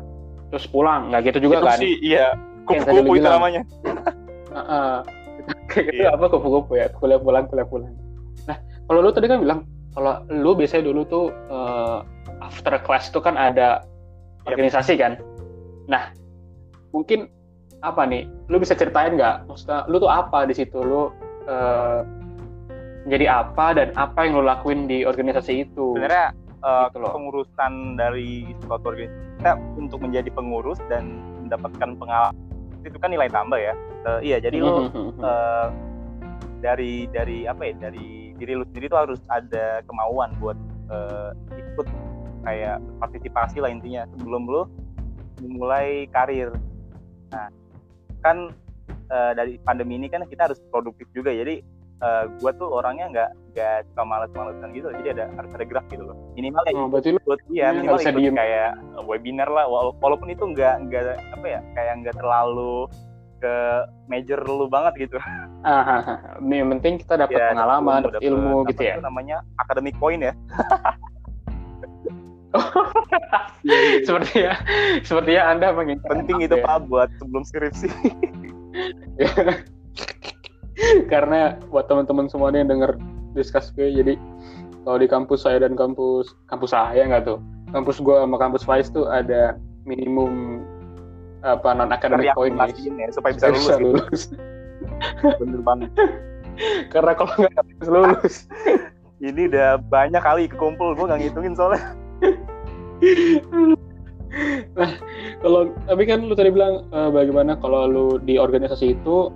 terus 0.49 0.65
pulang, 0.65 1.13
nggak 1.13 1.29
gitu 1.29 1.45
juga 1.45 1.61
Itu 1.61 1.67
kan? 1.69 1.77
sih 1.77 1.93
iya 2.01 2.33
kupu-kupu 2.65 3.13
itu 3.13 3.21
bilang. 3.21 3.33
namanya. 3.37 3.61
Heeh. 4.49 4.97
Kayak 5.69 5.85
gitu 5.93 6.01
Iya. 6.01 6.09
apa 6.13 6.25
kupu-kupu 6.27 6.71
ya, 6.77 6.87
kuliah 6.97 7.21
pulang, 7.21 7.45
kuliah 7.45 7.65
pulang. 7.65 7.93
Nah, 8.49 8.57
kalau 8.85 8.99
lu 9.05 9.13
tadi 9.13 9.29
kan 9.29 9.41
bilang 9.41 9.59
kalau 9.93 10.21
lu 10.29 10.57
biasanya 10.57 10.89
dulu 10.89 11.01
tuh 11.05 11.25
eh, 11.29 11.97
after 12.41 12.73
class 12.81 13.13
tuh 13.13 13.21
kan 13.21 13.37
ada 13.37 13.85
Yap. 13.85 14.57
organisasi 14.57 14.97
kan. 14.97 15.21
Nah, 15.85 16.09
mungkin 16.89 17.29
apa 17.81 18.09
nih? 18.09 18.25
Lu 18.49 18.57
bisa 18.57 18.73
ceritain 18.73 19.13
nggak? 19.15 19.45
Maksudnya 19.45 19.85
lu 19.85 20.01
tuh 20.01 20.09
apa 20.09 20.49
di 20.49 20.57
situ? 20.57 20.81
Lu 20.81 21.13
eh, 21.45 21.99
jadi 23.07 23.25
apa 23.31 23.77
dan 23.77 23.95
apa 23.95 24.27
yang 24.27 24.41
lu 24.41 24.43
lakuin 24.43 24.89
di 24.89 25.07
organisasi 25.07 25.69
itu? 25.69 25.95
Sebenarnya 25.95 26.35
uh, 26.63 26.91
Gitu 26.91 26.97
loh. 26.99 27.11
pengurusan 27.15 27.95
dari 27.95 28.51
suatu 28.67 28.91
organisasi 28.91 29.27
kita 29.39 29.51
untuk 29.79 29.99
menjadi 30.03 30.29
pengurus 30.35 30.79
dan 30.91 31.23
mendapatkan 31.47 31.95
pengalaman 31.95 32.35
itu 32.83 32.97
kan 32.99 33.11
nilai 33.11 33.29
tambah 33.31 33.59
ya. 33.59 33.73
Eh, 34.07 34.19
iya, 34.31 34.37
jadi 34.39 34.63
lo 34.63 34.87
eh, 35.27 35.67
dari 36.59 37.07
dari 37.11 37.47
apa 37.47 37.67
ya 37.67 37.73
dari 37.75 38.35
diri 38.35 38.55
lu 38.55 38.63
sendiri 38.71 38.87
tuh 38.91 38.99
harus 38.99 39.19
ada 39.31 39.83
kemauan 39.87 40.31
buat 40.39 40.55
eh, 40.91 41.29
ikut 41.55 41.87
kayak 42.47 42.79
partisipasi 43.03 43.59
lah 43.59 43.71
intinya 43.71 44.07
sebelum 44.15 44.47
lu 44.47 44.61
memulai 45.43 46.07
karir. 46.11 46.51
Nah, 47.31 47.47
kan 48.23 48.51
eh, 49.11 49.31
dari 49.35 49.59
pandemi 49.63 49.99
ini 49.99 50.07
kan 50.07 50.23
kita 50.27 50.51
harus 50.51 50.59
produktif 50.71 51.07
juga. 51.11 51.31
Jadi 51.35 51.63
eh, 51.99 52.23
gua 52.37 52.51
tuh 52.53 52.67
orangnya 52.69 53.05
nggak 53.07 53.29
nggak 53.49 53.75
suka 53.87 54.01
males-malesan 54.03 54.67
gitu. 54.71 54.87
Jadi 54.93 55.07
ada 55.11 55.23
harus 55.31 55.51
ada 55.51 55.63
gerak 55.63 55.85
gitu 55.87 56.03
loh. 56.03 56.15
Minimal 56.33 56.61
ya 56.63 56.71
Oh, 56.73 56.87
berarti 56.87 57.07
ikut 57.11 57.39
Iya, 57.47 57.51
ya 57.51 57.67
minimal 57.73 57.97
ikut 57.97 58.13
diem. 58.15 58.33
kayak 58.33 58.69
webinar 59.03 59.47
lah 59.47 59.65
wala- 59.65 59.95
walaupun 59.97 60.27
itu 60.27 60.43
nggak 60.45 60.73
nggak 60.85 61.01
apa 61.33 61.45
ya 61.45 61.59
kayak 61.73 61.91
nggak 61.99 62.15
terlalu 62.15 62.85
ke 63.39 63.55
major 64.05 64.37
lu 64.43 64.67
banget 64.67 64.93
gitu 64.99 65.15
ah, 65.15 65.47
ah, 65.63 66.03
ah. 66.03 66.17
yang 66.43 66.67
penting 66.75 66.99
kita 66.99 67.15
dapat 67.15 67.39
Ya, 67.39 67.55
pengalaman, 67.55 68.03
dapat 68.03 68.19
dapet- 68.19 68.27
ilmu 68.27 68.51
dapet 68.61 68.69
gitu 68.69 68.81
ya. 68.83 68.93
itu 68.93 69.01
namanya 69.01 69.37
academic 69.55 69.95
point 69.95 70.19
ya 70.19 70.33
seperti 74.03 74.43
ya, 74.43 74.53
seperti 75.01 75.31
ya 75.37 75.49
Anda 75.49 75.71
penting 76.03 76.41
itu 76.41 76.55
pak 76.59 76.81
buat 76.87 77.09
sebelum 77.15 77.43
skripsi 77.45 77.87
Karena 81.11 81.59
buat 81.69 81.87
teman-teman 81.91 82.31
semua 82.31 82.51
nih 82.51 82.63
yang 82.63 82.71
denger 82.79 82.91
discuss 83.37 83.69
gue, 83.75 83.91
jadi 83.91 84.13
kalau 84.87 84.97
di 84.97 85.07
kampus 85.07 85.45
saya 85.45 85.61
dan 85.61 85.77
kampus 85.77 86.33
kampus 86.49 86.71
saya 86.73 87.05
nggak 87.05 87.27
tuh, 87.27 87.37
kampus 87.75 88.01
gue 88.01 88.15
sama 88.15 88.37
kampus 88.41 88.63
Faiz 88.65 88.89
tuh 88.89 89.05
ada 89.05 89.59
minimum 89.85 90.63
apa 91.43 91.71
non 91.71 91.91
academic 91.95 92.35
point 92.35 92.51
nih. 92.55 92.71
diakumulasiin 92.75 92.99
ya 92.99 93.07
supaya 93.15 93.31
bisa 93.35 93.47
lulus 93.47 93.63
bisa 93.63 93.75
gitu. 93.79 93.85
lulus. 93.95 94.21
bener 95.41 95.61
banget 95.63 95.91
Karena 96.91 97.15
kalau 97.15 97.33
nggak 97.39 97.55
harus 97.55 97.87
lulus. 97.87 98.35
ini 99.23 99.47
udah 99.47 99.79
banyak 99.87 100.19
kali 100.19 100.51
kekumpul 100.51 100.95
gue 100.95 101.05
nggak 101.07 101.19
ngitungin 101.23 101.55
soalnya 101.55 101.79
nah, 104.75 104.91
kalau 105.43 105.71
tapi 105.87 106.03
kan 106.07 106.23
lu 106.23 106.35
tadi 106.35 106.51
bilang 106.51 106.87
eh, 106.91 107.09
bagaimana 107.11 107.55
kalau 107.59 107.87
lu 107.87 108.05
di 108.19 108.35
organisasi 108.39 108.95
itu 108.99 109.31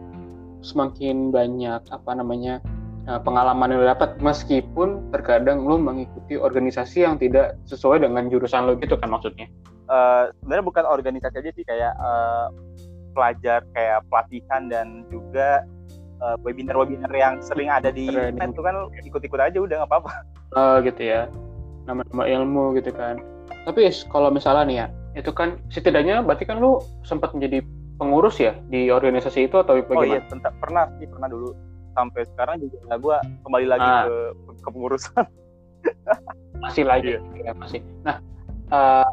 semakin 0.63 1.29
banyak 1.29 1.83
apa 1.91 2.11
namanya 2.15 2.63
eh, 3.05 3.19
pengalaman 3.21 3.69
yang 3.69 3.79
lu 3.83 3.87
dapat 3.87 4.15
meskipun 4.17 5.11
terkadang 5.11 5.67
lu 5.67 5.75
mengikuti 5.77 6.39
organisasi 6.39 7.03
yang 7.03 7.19
tidak 7.19 7.59
sesuai 7.67 8.01
dengan 8.01 8.31
jurusan 8.31 8.65
lu 8.65 8.79
gitu 8.79 8.95
kan 8.95 9.11
maksudnya. 9.11 9.45
Eh, 9.83 10.23
sebenarnya 10.41 10.65
bukan 10.65 10.83
organisasi 10.87 11.35
aja 11.37 11.51
sih 11.51 11.65
kayak 11.67 11.93
eh, 11.93 12.47
pelajar 13.13 13.61
kayak 13.75 14.01
pelatihan 14.07 14.71
dan 14.71 15.03
juga 15.11 15.61
eh, 16.23 16.35
webinar-webinar 16.41 17.11
yang 17.11 17.43
sering 17.43 17.67
ada 17.67 17.91
di 17.91 18.07
Training. 18.07 18.39
internet 18.39 18.55
tuh 18.55 18.63
kan 18.63 18.75
ikut-ikut 19.03 19.39
aja 19.39 19.57
udah 19.59 19.75
nggak 19.83 19.91
apa-apa 19.91 20.11
Eh, 20.53 20.77
gitu 20.85 21.01
ya. 21.03 21.27
Nama-nama 21.83 22.23
ilmu 22.29 22.77
gitu 22.77 22.93
kan. 22.93 23.17
Tapi 23.65 23.89
kalau 24.07 24.29
misalnya 24.29 24.63
nih 24.63 24.77
ya, 24.77 24.87
itu 25.17 25.31
kan 25.33 25.57
setidaknya 25.67 26.21
berarti 26.21 26.45
kan 26.45 26.61
lu 26.61 26.77
sempat 27.03 27.33
menjadi 27.33 27.65
pengurus 27.95 28.37
ya 28.37 28.57
di 28.65 28.87
organisasi 28.87 29.45
itu 29.45 29.55
atau 29.55 29.75
oh 29.75 29.81
bagaimana? 29.81 30.09
iya 30.09 30.21
tentang 30.25 30.53
pernah 30.57 30.85
sih 30.97 31.05
pernah 31.05 31.27
dulu. 31.27 31.49
Sampai 31.93 32.25
sekarang 32.25 32.55
juga. 32.57 32.77
Gue 32.97 33.15
kembali 33.43 33.67
lagi 33.67 33.85
Ah. 33.85 34.03
ke 34.03 34.15
ke 34.57 34.69
pengurusan 34.69 35.23
masih 36.63 36.83
lagi. 36.83 37.15
Iya. 37.15 37.19
ya 37.39 37.51
masih. 37.53 37.79
Nah 38.01 38.17
eh, 38.67 39.07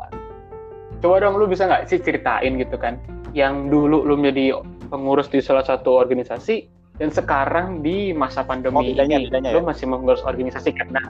coba 0.99 1.17
dong 1.19 1.37
lu 1.37 1.45
bisa 1.45 1.65
nggak 1.65 1.87
sih 1.87 1.99
ceritain 1.99 2.57
gitu 2.57 2.77
kan? 2.77 2.97
Yang 3.31 3.69
dulu 3.69 4.03
lu 4.03 4.17
menjadi 4.17 4.59
pengurus 4.89 5.29
di 5.29 5.39
salah 5.39 5.63
satu 5.63 5.95
organisasi 5.95 6.67
dan 6.97 7.09
sekarang 7.09 7.81
di 7.81 8.11
masa 8.11 8.43
pandemi 8.43 8.77
Oh, 8.77 8.83
bedanya- 8.83 9.19
ini 9.19 9.29
bedanya 9.29 9.51
lu 9.53 9.61
ya? 9.61 9.69
masih 9.69 9.87
mengurus 9.87 10.21
organisasi. 10.23 10.73
Kan 10.73 10.89
nah 10.91 11.05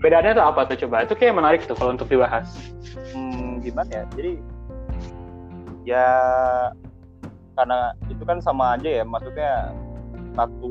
bedanya 0.00 0.32
tuh 0.32 0.44
apa 0.46 0.64
tuh? 0.66 0.76
Coba. 0.80 1.04
Itu 1.04 1.14
kayak 1.14 1.36
menarik 1.36 1.60
tuh 1.64 1.76
kalau 1.76 1.92
untuk 1.92 2.08
dibahas. 2.08 2.48
Hmm, 3.12 3.60
gimana 3.60 3.92
ya? 3.92 4.04
Jadi 4.16 4.32
ya 5.82 6.06
karena 7.52 7.78
itu 8.06 8.22
kan 8.22 8.38
sama 8.38 8.74
aja 8.74 8.90
ya 8.90 9.04
maksudnya 9.04 9.74
satu 10.32 10.70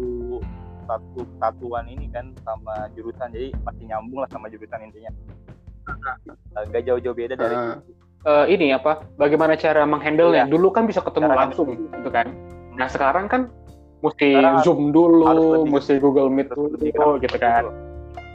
satu 0.83 1.19
satuan 1.37 1.85
ini 1.85 2.09
kan 2.09 2.33
sama 2.41 2.89
jurusan 2.91 3.29
jadi 3.29 3.53
masih 3.61 3.83
nyambung 3.85 4.19
lah 4.19 4.29
sama 4.29 4.49
jurusan 4.49 4.81
intinya. 4.81 5.11
Nggak 6.55 6.83
jauh-jauh 6.83 7.15
beda 7.15 7.33
dari 7.35 7.55
Ah. 7.55 7.77
Eh, 8.19 8.45
ini 8.51 8.75
apa? 8.75 8.99
Bagaimana 9.15 9.55
cara 9.55 9.87
menghandle 9.87 10.35
nya 10.35 10.43
Iya. 10.43 10.51
dulu 10.51 10.75
kan 10.75 10.83
bisa 10.83 10.99
ketemu 10.99 11.29
Cara 11.29 11.39
langsung 11.39 11.71
gitu 11.71 12.09
kan? 12.11 12.27
Nah 12.75 12.87
sekarang 12.87 13.25
kan 13.25 13.47
mesti 14.01 14.35
Sekarang 14.35 14.59
zoom 14.59 14.91
dulu 14.91 15.23
lebih- 15.23 15.71
mesti 15.71 15.93
google 15.97 16.27
meet 16.27 16.51
Terus 16.51 16.75
lebih 16.75 16.91
dulu 16.91 17.15
gitu 17.15 17.37
kan? 17.37 17.63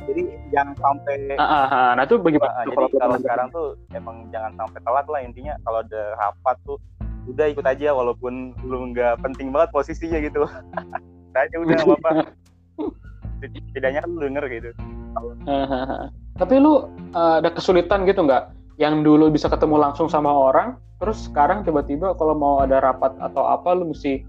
Jadi 0.04 0.22
jangan 0.48 0.72
sampai 0.76 1.36
Ah, 1.36 1.44
ah, 1.44 1.64
ah. 1.66 1.88
nah 1.96 2.04
itu 2.04 2.16
bagaimana 2.16 2.48
tuh 2.54 2.60
jadi 2.62 2.72
kalau 2.72 2.88
teman-teman? 2.88 3.20
sekarang 3.20 3.46
tuh 3.50 3.66
emang 3.92 4.16
jangan 4.28 4.52
sampai 4.56 4.78
telat 4.80 5.06
lah 5.06 5.20
intinya. 5.20 5.54
Kalau 5.60 5.78
ada 5.80 6.02
rapat 6.14 6.56
tuh 6.64 6.76
udah 7.24 7.46
ikut 7.50 7.64
aja 7.64 7.96
walaupun 7.96 8.52
lu 8.64 8.92
nggak 8.92 9.20
penting 9.24 9.48
banget 9.48 9.72
posisinya 9.72 10.18
gitu 10.20 10.44
aja 11.34 11.56
udah 11.58 11.74
nggak 11.74 11.88
apa-apa 11.88 12.10
setidaknya 13.42 14.00
kan 14.04 14.10
lu 14.10 14.20
denger 14.30 14.44
gitu. 14.50 14.70
Tapi 16.40 16.54
lu 16.58 16.88
uh, 17.14 17.38
ada 17.38 17.50
kesulitan 17.52 18.08
gitu 18.08 18.24
nggak? 18.26 18.50
Yang 18.80 19.06
dulu 19.06 19.30
bisa 19.30 19.46
ketemu 19.46 19.78
langsung 19.78 20.10
sama 20.10 20.30
orang, 20.30 20.74
terus 20.98 21.30
sekarang 21.30 21.62
tiba-tiba 21.62 22.16
kalau 22.18 22.34
mau 22.34 22.54
ada 22.64 22.82
rapat 22.82 23.14
atau 23.22 23.46
apa 23.46 23.70
lu 23.76 23.94
mesti 23.94 24.26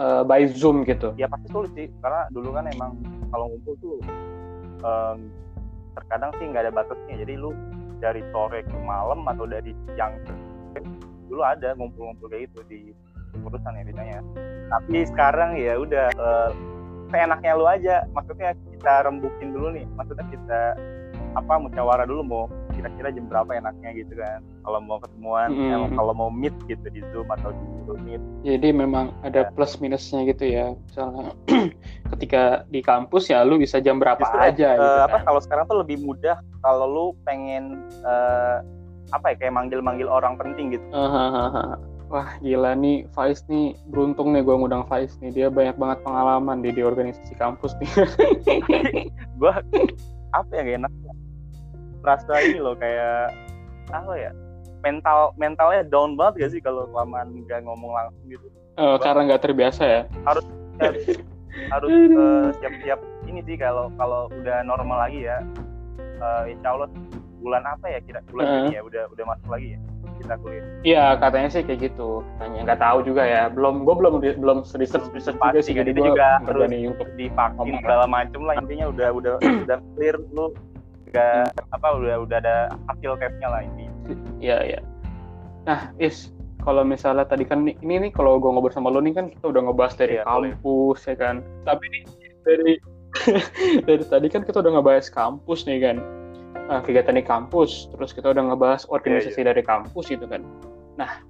uh, 0.00 0.24
by 0.24 0.48
zoom 0.48 0.84
gitu. 0.88 1.12
ya 1.20 1.28
pasti 1.28 1.46
sulit 1.52 1.72
sih 1.76 1.86
karena 2.00 2.28
dulu 2.32 2.56
kan 2.56 2.64
emang 2.72 2.96
kalau 3.28 3.52
ngumpul 3.52 3.74
tuh 3.80 3.96
em, 4.80 5.28
terkadang 5.92 6.32
sih 6.40 6.46
nggak 6.48 6.68
ada 6.68 6.72
batasnya 6.72 7.14
jadi 7.24 7.34
lu 7.36 7.52
dari 8.00 8.24
sore 8.32 8.64
ke 8.64 8.76
malam 8.80 9.24
atau 9.28 9.44
dari 9.44 9.76
siang 9.92 10.16
ke 10.24 10.80
dulu 11.32 11.40
ada 11.42 11.72
ngumpul-ngumpul 11.72 12.28
kayak 12.28 12.46
gitu 12.46 12.60
di 12.68 12.80
pengurusan 13.32 13.72
ya 13.72 13.82
biasanya 13.88 14.20
tapi 14.68 14.98
sekarang 15.08 15.50
ya 15.56 15.74
udah 15.74 16.06
eh, 16.12 16.50
seenaknya 17.08 17.52
lu 17.54 17.64
aja 17.64 18.04
maksudnya 18.12 18.52
kita 18.68 18.92
rembukin 19.02 19.48
dulu 19.50 19.72
nih 19.72 19.88
maksudnya 19.96 20.28
kita 20.28 20.60
apa 21.32 21.56
musyawarah 21.56 22.04
dulu 22.04 22.20
mau 22.20 22.44
kira-kira 22.72 23.08
jam 23.08 23.24
berapa 23.24 23.48
enaknya 23.54 23.88
gitu 23.94 24.12
kan 24.14 24.44
kalau 24.60 24.80
mau 24.80 25.00
ketemuan 25.00 25.48
Mm. 25.48 25.72
em, 25.72 25.96
kalau 25.96 26.12
mau 26.12 26.28
meet 26.28 26.52
gitu 26.66 26.84
di 26.86 27.00
zoom 27.08 27.24
atau 27.26 27.48
di 27.50 27.64
Google 27.74 28.00
meet 28.02 28.20
Jadi 28.42 28.68
memang 28.70 29.16
ada 29.22 29.44
Ya. 29.44 29.50
plus 29.50 29.76
minusnya 29.78 30.24
gitu 30.24 30.44
ya. 30.44 30.76
Misalnya 30.76 31.32
ketika 32.12 32.42
di 32.68 32.80
kampus 32.80 33.28
ya 33.28 33.40
lu 33.42 33.56
bisa 33.56 33.78
jam 33.78 33.96
berapa 33.96 34.20
Justru, 34.20 34.40
aja 34.42 34.68
eh, 34.68 34.76
gitu 34.76 34.92
apa 35.02 35.16
kan. 35.16 35.24
kalau 35.24 35.40
sekarang 35.40 35.64
tuh 35.66 35.78
lebih 35.80 35.98
mudah 36.00 36.36
kalau 36.60 36.84
lu 36.84 37.06
pengen 37.24 37.80
eh, 38.02 38.56
apa 39.12 39.32
ya 39.32 39.36
kayak 39.38 39.54
manggil-manggil 39.54 40.08
orang 40.08 40.34
penting 40.36 40.72
gitu 40.72 40.84
Hahaha. 40.90 41.76
Wah 42.08 42.28
gila 42.40 42.76
nih 42.76 43.08
Faiz 43.16 43.40
nih 43.48 43.72
beruntung 43.88 44.36
nih 44.36 44.44
gue 44.44 44.52
ngundang 44.52 44.84
Faiz 44.84 45.16
nih 45.20 45.32
dia 45.32 45.48
banyak 45.48 45.76
banget 45.76 45.98
pengalaman 46.04 46.60
di 46.60 46.68
di 46.68 46.84
organisasi 46.84 47.32
kampus 47.36 47.72
nih. 47.80 47.88
gua 49.40 49.64
apa 50.32 50.50
ya 50.52 50.60
gak 50.62 50.78
enak 50.84 50.92
merasa 52.02 52.32
ini 52.40 52.58
loh 52.60 52.76
kayak 52.76 53.32
apa 53.92 54.12
ya 54.16 54.30
mental 54.82 55.32
mentalnya 55.36 55.84
down 55.86 56.16
banget 56.16 56.34
gak 56.44 56.50
sih 56.56 56.60
kalau 56.60 56.84
kelamaan 56.90 57.44
nggak 57.46 57.64
ngomong 57.64 57.92
langsung 57.92 58.24
gitu 58.28 58.48
Eh, 58.72 58.96
karena 59.04 59.28
nggak 59.28 59.44
terbiasa 59.44 59.82
ya. 59.84 60.02
harus 60.24 60.44
eh, 61.92 62.48
siap-siap 62.56 63.00
ini 63.28 63.44
sih 63.44 63.60
kalau 63.60 63.92
kalau 64.00 64.32
udah 64.32 64.64
normal 64.64 65.04
lagi 65.04 65.28
ya 65.28 65.44
eh, 65.96 66.42
insya 66.56 66.72
Allah 66.72 66.88
bulan 67.42 67.62
apa 67.66 67.86
ya 67.90 67.98
kira 68.06 68.22
bulan 68.30 68.46
Heeh. 68.46 68.62
ini 68.70 68.74
ya 68.78 68.82
udah 68.86 69.02
udah 69.10 69.24
masuk 69.26 69.48
lagi 69.50 69.68
ya 69.76 69.80
kita 70.22 70.34
kuliah 70.38 70.64
Iya 70.82 71.04
katanya 71.18 71.48
sih 71.50 71.62
kayak 71.66 71.80
gitu. 71.92 72.22
Tanya 72.38 72.58
nggak 72.62 72.80
tahu 72.82 72.98
juga 73.06 73.22
ya. 73.26 73.50
Belum 73.50 73.82
gue 73.82 73.94
belum 73.94 74.14
belum 74.22 74.58
research 74.78 75.10
research 75.14 75.38
juga 75.38 75.60
sih. 75.62 75.74
Jadi 75.74 75.94
itu 75.94 76.02
juga 76.02 76.42
harus 76.42 76.70
untuk 76.70 77.08
divaksin 77.18 77.74
segala 77.82 78.06
macem 78.06 78.40
lah 78.46 78.54
intinya 78.58 78.86
udah 78.90 79.08
udah 79.14 79.32
udah 79.66 79.78
clear 79.94 80.16
lu 80.34 80.54
nggak 81.12 81.52
apa 81.76 81.88
udah 82.00 82.14
udah 82.24 82.36
ada 82.40 82.56
hasil 82.88 83.20
tesnya 83.20 83.48
lah 83.52 83.60
intinya 83.60 83.92
Iya 84.40 84.58
iya. 84.64 84.80
Nah 85.68 85.92
is 86.00 86.32
kalau 86.62 86.86
misalnya 86.86 87.26
tadi 87.26 87.44
kan 87.46 87.66
ini 87.66 88.08
nih 88.08 88.10
kalau 88.14 88.38
gue 88.38 88.48
ngobrol 88.48 88.72
sama 88.72 88.90
lo 88.90 89.02
nih 89.02 89.14
kan 89.14 89.26
kita 89.28 89.50
udah 89.50 89.66
ngebahas 89.66 89.94
dari 89.98 90.18
boleh. 90.18 90.26
kampus 90.26 90.98
ya 91.06 91.14
kan. 91.18 91.36
Tapi 91.66 91.84
nih 91.90 92.02
dari 92.42 92.72
dari 93.86 94.04
tadi 94.08 94.26
kan 94.32 94.42
kita 94.42 94.64
udah 94.64 94.72
ngebahas 94.78 95.06
kampus 95.10 95.66
nih 95.68 95.78
kan. 95.84 95.96
Nah, 96.72 96.80
kegiatan 96.80 97.12
di 97.12 97.20
kampus, 97.20 97.92
terus 97.92 98.16
kita 98.16 98.32
udah 98.32 98.48
ngebahas 98.48 98.88
organisasi 98.88 99.44
Iya, 99.44 99.52
dari 99.52 99.60
kampus 99.60 100.08
itu 100.08 100.24
kan. 100.24 100.40
Nah, 100.96 101.20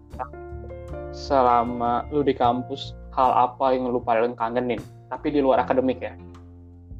selama 1.10 2.06
lu 2.14 2.22
di 2.22 2.30
kampus, 2.30 2.94
hal 3.10 3.50
apa 3.50 3.74
yang 3.74 3.90
lu 3.90 3.98
paling 3.98 4.38
kangenin? 4.38 4.78
Tapi 5.10 5.34
di 5.34 5.42
luar 5.42 5.66
akademik 5.66 5.98
ya. 5.98 6.14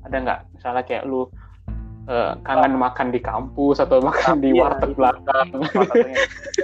Ada 0.03 0.17
nggak? 0.19 0.41
Misalnya 0.59 0.83
kayak 0.83 1.07
lu 1.07 1.31
uh, 2.11 2.35
kangen 2.43 2.75
makan 2.75 3.15
di 3.15 3.23
kampus 3.23 3.79
atau 3.79 4.03
makan 4.03 4.43
di 4.43 4.59
Iya, 4.59 4.63
warteg 4.75 4.91
itu. 4.91 4.99
belakang. 4.99 5.47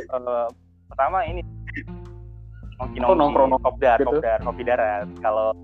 Eh, 0.08 0.48
pertama 0.90 1.22
ini 1.22 1.40
nongki 2.78 2.98
Oh, 3.06 3.14
nongkrong 3.14 3.54
nongki 3.54 3.64
kopdar 3.70 3.98
gitu. 4.02 4.18
kopdar 4.18 4.38
kopi 4.42 4.62
darat 4.66 5.06
kalau 5.22 5.54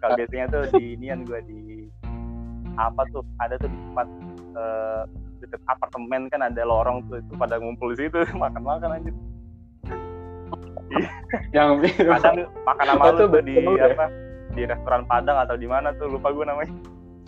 kalau 0.00 0.14
biasanya 0.16 0.46
tuh 0.52 0.62
di 0.76 0.96
inian 0.98 1.24
gue 1.24 1.40
di 1.48 1.60
apa 2.76 3.04
tuh 3.08 3.24
ada 3.40 3.56
tuh 3.56 3.68
di 3.72 3.78
tempat 3.88 4.06
eh, 4.56 5.02
deket 5.44 5.60
apartemen 5.68 6.32
kan 6.32 6.40
ada 6.40 6.62
lorong 6.64 7.04
tuh 7.06 7.20
itu 7.20 7.32
pada 7.36 7.60
ngumpul 7.60 7.92
di 7.92 8.08
situ 8.08 8.24
makan 8.42 8.62
makan 8.64 8.90
aja 8.96 9.12
yang 11.50 11.82
kadang 12.14 12.46
makan 12.64 12.86
sama 12.86 13.04
lu 13.12 13.26
tuh 13.26 13.42
di 13.42 13.58
ya. 13.58 13.92
apa 13.92 14.06
di 14.56 14.62
restoran 14.64 15.02
Padang 15.04 15.36
atau 15.44 15.56
di 15.58 15.68
mana 15.68 15.92
tuh 16.00 16.08
lupa 16.08 16.32
gue 16.32 16.46
namanya. 16.48 16.72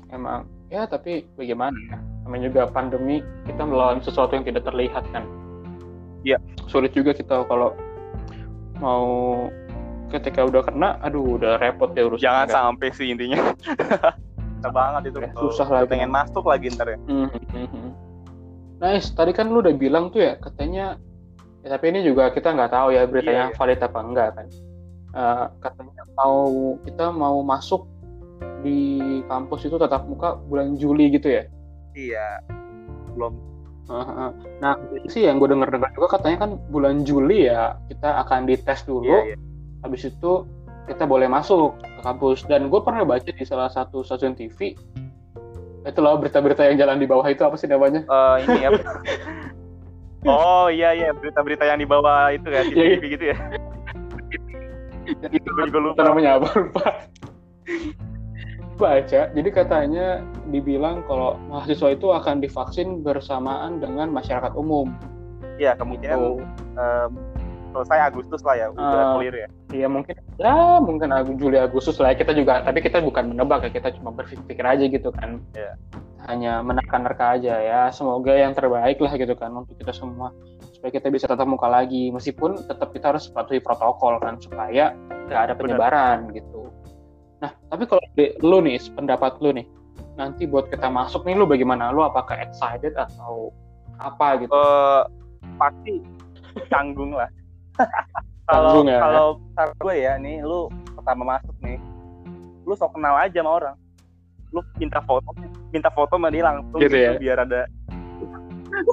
Emang 0.08 0.48
ya 0.72 0.88
tapi 0.88 1.28
bagaimana 1.36 1.76
ya? 1.92 1.98
Namanya 2.24 2.42
juga 2.48 2.62
pandemi 2.72 3.20
kita 3.44 3.62
melawan 3.68 4.00
sesuatu 4.00 4.32
yang 4.32 4.44
tidak 4.48 4.64
terlihat 4.64 5.04
kan? 5.12 5.24
Iya. 6.26 6.36
sulit 6.66 6.92
juga 6.92 7.14
kita 7.14 7.46
kalau 7.46 7.72
mau 8.82 9.46
ketika 10.10 10.44
udah 10.44 10.66
kena 10.66 10.98
aduh 11.00 11.38
udah 11.38 11.62
repot 11.62 11.94
ya 11.94 12.10
urusan 12.10 12.26
jangan 12.26 12.48
sampai 12.50 12.90
sih 12.90 13.14
intinya 13.14 13.38
susah 14.58 14.72
banget 14.72 15.02
itu 15.06 15.18
Ya, 15.20 15.30
susah 15.32 15.66
lagi. 15.68 15.86
pengen 15.88 16.10
masuk 16.10 16.44
lagi 16.44 16.66
ntar 16.70 16.88
ya 16.88 16.98
Mhm. 17.00 17.88
Nice, 18.78 19.10
tadi 19.10 19.32
kan 19.32 19.46
lu 19.46 19.58
udah 19.58 19.74
bilang 19.74 20.06
tuh 20.08 20.22
ya 20.22 20.34
katanya 20.36 20.94
ya, 21.60 21.68
tapi 21.68 21.90
ini 21.90 22.02
juga 22.02 22.30
kita 22.30 22.52
nggak 22.52 22.70
tahu 22.70 22.88
ya 22.90 23.02
beritanya 23.04 23.44
Iya, 23.44 23.50
iya. 23.50 23.56
valid 23.56 23.80
apa 23.80 23.98
enggak 24.00 24.28
kan 24.34 24.46
Eh, 25.08 25.46
katanya 25.58 26.02
mau 26.14 26.38
kita 26.78 27.06
mau 27.08 27.40
masuk 27.40 27.88
di 28.60 29.00
kampus 29.24 29.64
itu 29.64 29.74
tatap 29.74 30.04
muka 30.04 30.36
bulan 30.44 30.74
Juli 30.74 31.10
gitu 31.10 31.26
ya 31.28 31.42
iya 31.92 32.38
belum. 33.10 33.34
Nah, 34.60 34.76
sih 35.08 35.24
yang 35.24 35.40
gue 35.40 35.48
denger-dengar 35.48 35.90
juga 35.90 36.12
katanya 36.12 36.44
kan 36.44 36.50
bulan 36.68 37.02
Juli 37.02 37.48
ya 37.48 37.74
kita 37.88 38.20
akan 38.20 38.44
dites 38.44 38.84
dulu. 38.84 39.08
iya, 39.08 39.32
iya. 39.32 39.36
Habis 39.80 40.06
itu 40.06 40.44
kita 40.88 41.04
boleh 41.04 41.28
masuk 41.28 41.76
ke 41.76 42.00
kampus. 42.00 42.48
Dan 42.48 42.72
gue 42.72 42.80
pernah 42.80 43.04
baca 43.04 43.28
di 43.28 43.44
salah 43.44 43.68
satu 43.68 44.00
stasiun 44.00 44.32
TV 44.32 44.72
itu 45.86 46.00
loh 46.04 46.20
berita-berita 46.20 46.68
yang 46.68 46.76
jalan 46.76 47.00
di 47.00 47.06
bawah 47.08 47.24
itu 47.28 47.40
apa 47.44 47.56
sih 47.56 47.68
namanya? 47.70 48.04
Eh, 48.04 48.36
ini 48.44 48.66
apa 48.68 48.80
oh 50.26 50.66
iya 50.72 50.90
iya 50.96 51.14
berita-berita 51.14 51.62
yang 51.68 51.78
dibawa 51.78 52.34
itu 52.34 52.48
ya 52.50 52.62
Iya, 52.66 52.98
TV 52.98 53.02
gitu 53.14 53.24
ya 53.30 53.36
itu 55.32 55.48
gue 55.48 55.64
juga 55.72 55.80
lupa 55.80 56.00
namanya 56.04 56.36
apa 56.36 56.48
lupa. 56.58 56.88
baca, 58.78 59.26
jadi 59.34 59.48
katanya 59.50 60.22
dibilang 60.54 61.02
kalau 61.10 61.34
mahasiswa 61.50 61.98
itu 61.98 62.14
akan 62.14 62.38
divaksin 62.38 63.02
bersamaan 63.02 63.82
dengan 63.82 64.06
masyarakat 64.14 64.54
umum. 64.54 64.94
Iya 65.58 65.74
kemungkinan 65.74 66.14
Tuh. 66.14 66.38
em, 66.78 67.10
selesai 67.68 67.98
Agustus 68.06 68.40
lah 68.42 68.54
ya 68.54 68.66
udah 68.70 68.82
Eh, 68.82 69.12
clear 69.14 69.34
ya? 69.36 69.48
Iya 69.68 69.86
mungkin 69.86 70.14
ya 70.36 70.54
mungkin 70.78 71.08
Juli 71.36 71.58
Agustus 71.58 71.96
lah 71.98 72.10
ya. 72.10 72.16
kita 72.16 72.32
juga 72.32 72.60
tapi 72.60 72.78
kita 72.78 72.98
bukan 72.98 73.30
menebak 73.30 73.64
ya 73.64 73.70
kita 73.70 73.92
cuma 73.94 74.10
berpikir 74.10 74.60
aja 74.60 74.84
gitu 74.84 75.10
kan. 75.10 75.40
Iya. 75.52 75.74
hanya 76.26 76.60
menerka-nerka 76.60 77.38
aja 77.38 77.54
ya. 77.56 77.80
Semoga 77.88 78.34
yang 78.34 78.52
terbaik 78.52 78.98
lah 78.98 79.14
gitu 79.14 79.32
kan 79.32 79.54
untuk 79.54 79.78
kita 79.78 79.94
semua. 79.94 80.34
Supaya 80.68 80.92
kita 80.92 81.08
bisa 81.08 81.24
tetap 81.24 81.46
muka 81.46 81.64
lagi. 81.66 82.10
Meskipun 82.10 82.58
tetap 82.60 82.90
kita 82.90 83.14
harus 83.14 83.30
patuhi 83.30 83.58
protokol 83.58 84.18
kan 84.18 84.36
supaya 84.36 84.92
nggak 85.24 85.40
ada 85.40 85.54
penyebaran 85.54 86.28
gitu. 86.30 86.68
Nah 87.38 87.54
tapi 87.64 87.86
kalau 87.86 88.02
di- 88.12 88.34
lu 88.40 88.60
nih 88.60 88.76
pendapat 88.92 89.38
lu 89.38 89.54
nih 89.54 89.64
nanti 90.14 90.44
buat 90.44 90.66
kita 90.66 90.90
masuk 90.90 91.22
nih 91.22 91.32
lu 91.32 91.46
bagaimana? 91.46 91.94
Lu 91.94 92.02
apakah 92.02 92.34
excited 92.36 92.92
atau 92.92 93.54
apa 93.96 94.42
gitu? 94.42 94.50
Eh, 94.50 95.02
pasti 95.54 95.94
tanggung 96.66 97.14
lah 97.14 97.30
kalau 98.48 98.82
ya. 98.82 98.98
kalau 98.98 99.26
saran 99.52 99.74
gue 99.78 99.94
ya 99.96 100.12
nih 100.16 100.36
lu 100.40 100.66
pertama 100.92 101.22
masuk 101.30 101.56
nih 101.60 101.78
lu 102.62 102.74
sok 102.74 102.92
kenal 102.92 103.14
aja 103.14 103.38
sama 103.38 103.50
orang 103.54 103.74
lu 104.48 104.60
minta 104.76 105.00
foto 105.00 105.28
minta 105.68 105.90
foto 105.90 106.12
sama 106.12 106.28
dia 106.28 106.42
langsung 106.42 106.78
Gitu 106.78 106.96
ya? 106.96 107.12
biar 107.14 107.38
ada 107.40 107.62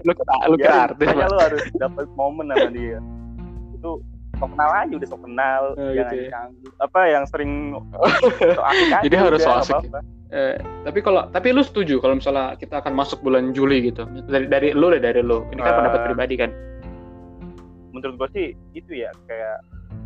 lu 0.00 0.12
kira 0.12 0.34
lu 0.46 0.56
kira 0.56 0.70
biar 0.70 0.84
artis 0.88 1.08
lu 1.26 1.38
harus 1.38 1.62
dapat 1.76 2.06
momen 2.14 2.46
sama 2.48 2.68
dia 2.70 2.98
itu 3.72 3.90
sok 4.36 4.50
kenal 4.50 4.70
aja 4.72 4.92
udah 4.92 5.08
sok 5.08 5.22
kenal 5.22 5.62
Oh, 5.70 5.76
jangan 5.76 5.96
gitu 6.00 6.14
ya. 6.16 6.28
canggung. 6.30 6.72
apa 6.78 7.00
yang 7.06 7.24
sering 7.26 7.52
asik 8.70 8.88
aja 8.88 9.02
Jadi 9.02 9.16
harus 9.18 9.40
sok 9.40 9.56
asik 9.60 9.76
ya? 9.84 10.00
Eh, 10.30 10.54
tapi 10.86 10.98
kalau 11.00 11.26
tapi 11.28 11.50
lu 11.50 11.60
setuju 11.60 11.98
kalau 11.98 12.14
misalnya 12.14 12.54
kita 12.54 12.78
akan 12.78 12.94
masuk 12.94 13.18
bulan 13.18 13.50
Juli 13.50 13.82
gitu 13.84 14.06
dari 14.24 14.46
dari 14.46 14.68
lu 14.70 14.86
deh 14.88 15.02
dari 15.02 15.20
lu 15.20 15.42
ini 15.50 15.58
kan 15.58 15.68
Eh. 15.68 15.76
pendapat 15.76 16.00
pribadi 16.06 16.34
kan 16.36 16.50
menurut 17.90 18.14
gue 18.16 18.28
sih 18.34 18.46
itu 18.74 19.04
ya 19.04 19.10
kayak 19.26 19.58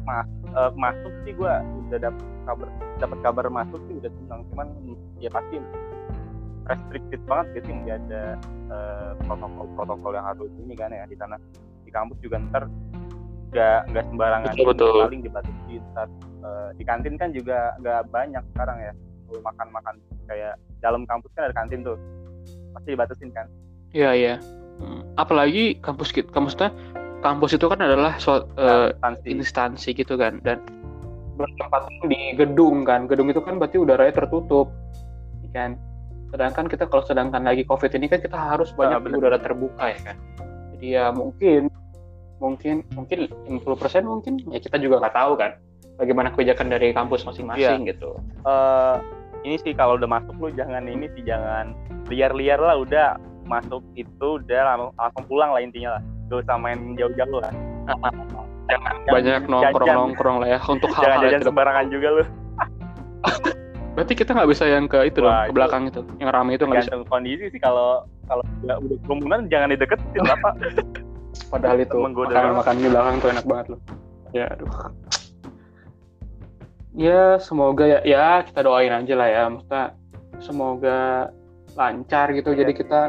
mas 0.05 0.29
eh, 0.53 0.73
masuk 0.77 1.13
sih 1.25 1.33
gue 1.33 1.53
udah 1.89 1.99
dapet 2.01 2.25
kabar 2.45 2.69
dapat 3.01 3.19
kabar 3.25 3.45
masuk 3.49 3.81
sih 3.89 3.95
udah 4.01 4.11
senang 4.13 4.41
cuman 4.53 4.69
ya 5.21 5.33
pasti 5.33 5.57
restricted 6.65 7.21
banget 7.29 7.61
gitu 7.61 7.69
nggak 7.73 7.99
ada 8.09 8.25
eh, 8.73 9.11
protokol-protokol 9.25 10.13
yang 10.17 10.27
harus 10.27 10.51
ini 10.61 10.75
kan 10.77 10.91
ya 10.93 11.05
di 11.05 11.17
sana. 11.17 11.37
Di 11.85 11.91
kampus 11.93 12.17
juga 12.25 12.41
ntar 12.51 12.65
nggak 13.55 13.81
nggak 13.95 14.05
sembarangan 14.11 14.53
Betul, 14.57 14.69
betul. 14.75 14.97
paling 15.07 15.23
dibatasi 15.23 15.73
ntar 15.93 16.09
eh, 16.43 16.69
di 16.81 16.85
kantin 16.85 17.15
kan 17.21 17.31
juga 17.37 17.77
nggak 17.81 18.09
banyak 18.09 18.43
sekarang 18.57 18.79
ya. 18.81 18.93
Kalau 19.29 19.41
makan-makan 19.45 19.95
kayak 20.25 20.55
dalam 20.81 21.03
kampus 21.05 21.31
kan 21.37 21.49
ada 21.49 21.55
kantin 21.57 21.85
tuh 21.85 21.97
pasti 22.73 22.89
dibatasin 22.97 23.31
kan. 23.33 23.47
Iya 23.95 24.11
iya. 24.17 24.35
Hmm, 24.75 25.07
apalagi 25.15 25.79
kampus 25.79 26.11
kita 26.11 26.33
kampusnya 26.35 26.75
kampus 27.25 27.57
itu 27.57 27.67
kan 27.73 27.81
adalah 27.81 28.21
suatu 28.21 28.45
eh, 28.61 28.93
instansi. 28.93 29.27
instansi 29.33 29.89
gitu 29.97 30.21
kan 30.21 30.45
dan 30.45 30.61
bertempat 31.41 31.89
di 32.05 32.37
gedung 32.37 32.85
kan. 32.85 33.09
Gedung 33.09 33.33
itu 33.33 33.41
kan 33.41 33.57
berarti 33.57 33.81
udaranya 33.81 34.13
tertutup 34.13 34.69
ya 35.49 35.51
kan? 35.57 35.71
Sedangkan 36.29 36.69
kita 36.69 36.85
kalau 36.87 37.03
sedangkan 37.09 37.43
lagi 37.49 37.65
covid 37.65 37.89
ini 37.97 38.13
kan 38.13 38.21
kita 38.21 38.37
harus 38.37 38.77
banyak 38.77 39.01
di 39.01 39.05
benar. 39.09 39.19
udara 39.19 39.39
terbuka 39.41 39.85
ya 39.89 39.99
kan? 40.13 40.17
Jadi 40.77 40.87
ya 40.93 41.09
mungkin 41.17 41.73
mungkin 42.43 42.85
mungkin 42.93 43.19
50% 43.49 44.05
mungkin 44.05 44.33
ya 44.53 44.61
kita 44.61 44.77
juga 44.77 45.01
nggak 45.01 45.17
tahu 45.17 45.33
kan 45.41 45.57
bagaimana 45.97 46.29
kebijakan 46.35 46.69
dari 46.69 46.93
kampus 46.93 47.25
masing-masing 47.25 47.89
gitu. 47.89 48.21
Eh 48.45 48.97
ini 49.49 49.57
sih 49.61 49.73
kalau 49.73 49.97
udah 49.97 50.09
masuk 50.09 50.35
lu 50.41 50.49
jangan 50.53 50.85
ini 50.85 51.09
sih 51.17 51.25
jangan 51.25 51.73
liar-liar 52.13 52.61
lah 52.61 52.77
udah 52.81 53.17
masuk 53.45 53.85
itu 53.93 54.41
udah 54.41 54.61
lang- 54.65 54.95
langsung 54.97 55.25
pulang 55.29 55.53
lah 55.53 55.61
intinya 55.61 56.01
lah 56.01 56.03
gak 56.29 56.39
usah 56.45 56.57
main 56.57 56.79
jauh-jauh 56.97 57.39
lah. 57.41 57.53
Jangan 57.85 58.13
Jangan 58.65 58.95
banyak 59.13 59.41
jajan. 59.45 59.53
nongkrong 59.53 59.89
nongkrong 59.93 60.37
lah 60.41 60.49
ya 60.57 60.59
untuk 60.65 60.89
jangan 60.89 61.05
hal-hal 61.05 61.21
yang 61.21 61.33
jajan 61.37 61.43
sembarangan 61.45 61.87
juga 61.93 62.09
lu. 62.17 62.25
Berarti 63.95 64.13
kita 64.19 64.31
nggak 64.35 64.51
bisa 64.51 64.65
yang 64.67 64.85
ke 64.91 64.99
itu 65.07 65.23
dong 65.23 65.31
Wah, 65.31 65.47
ke 65.47 65.53
itu 65.53 65.55
belakang 65.55 65.83
itu. 65.87 66.01
Yang 66.19 66.31
ramai 66.35 66.53
itu 66.59 66.65
nggak 66.67 66.83
bisa. 66.83 66.93
kondisi 67.07 67.45
sih 67.53 67.61
kalau 67.63 68.03
kalau 68.27 68.43
udah 68.65 68.77
udah 68.83 68.97
kerumunan 69.07 69.41
jangan 69.53 69.69
dideketin 69.71 70.25
apa 70.27 70.51
padahal 71.53 71.79
itu 71.79 71.97
Menggoda. 72.01 72.33
makanan 72.35 72.55
makan 72.59 72.75
di 72.81 72.89
belakang 72.91 73.15
tuh 73.23 73.29
enak 73.31 73.45
banget 73.47 73.67
loh. 73.77 73.81
Ya 74.35 74.45
aduh. 74.51 74.71
Ya 76.95 77.23
semoga 77.39 77.85
ya 77.87 78.01
ya 78.03 78.27
kita 78.43 78.61
doain 78.67 78.91
aja 78.91 79.15
lah 79.15 79.29
ya. 79.31 79.43
Maksudnya 79.53 79.85
semoga 80.43 81.01
lancar 81.79 82.27
gitu. 82.35 82.51
Iya. 82.51 82.59
jadi 82.67 82.73
kita 82.75 83.01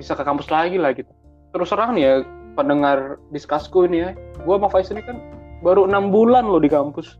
bisa 0.00 0.16
ke 0.16 0.24
kampus 0.24 0.48
lagi 0.48 0.80
lah 0.80 0.96
gitu 0.96 1.12
terus 1.50 1.70
terang 1.70 1.98
nih 1.98 2.04
ya 2.06 2.14
pendengar 2.54 3.18
diskusku 3.30 3.86
ini 3.86 3.98
ya 4.06 4.10
gua 4.42 4.58
sama 4.58 4.68
Faiz 4.70 4.90
ini 4.90 5.02
kan 5.02 5.18
baru 5.60 5.86
enam 5.86 6.08
bulan 6.08 6.48
loh 6.48 6.60
di 6.60 6.70
kampus. 6.72 7.16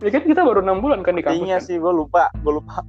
Ya 0.00 0.08
kan 0.08 0.24
kita 0.24 0.40
baru 0.40 0.64
enam 0.64 0.80
bulan 0.80 1.04
kan 1.04 1.12
di 1.12 1.20
kampus 1.20 1.44
intinya 1.44 1.60
kan? 1.60 1.68
sih 1.68 1.76
gue 1.76 1.92
lupa 1.92 2.32
gue 2.40 2.52
lupa. 2.56 2.80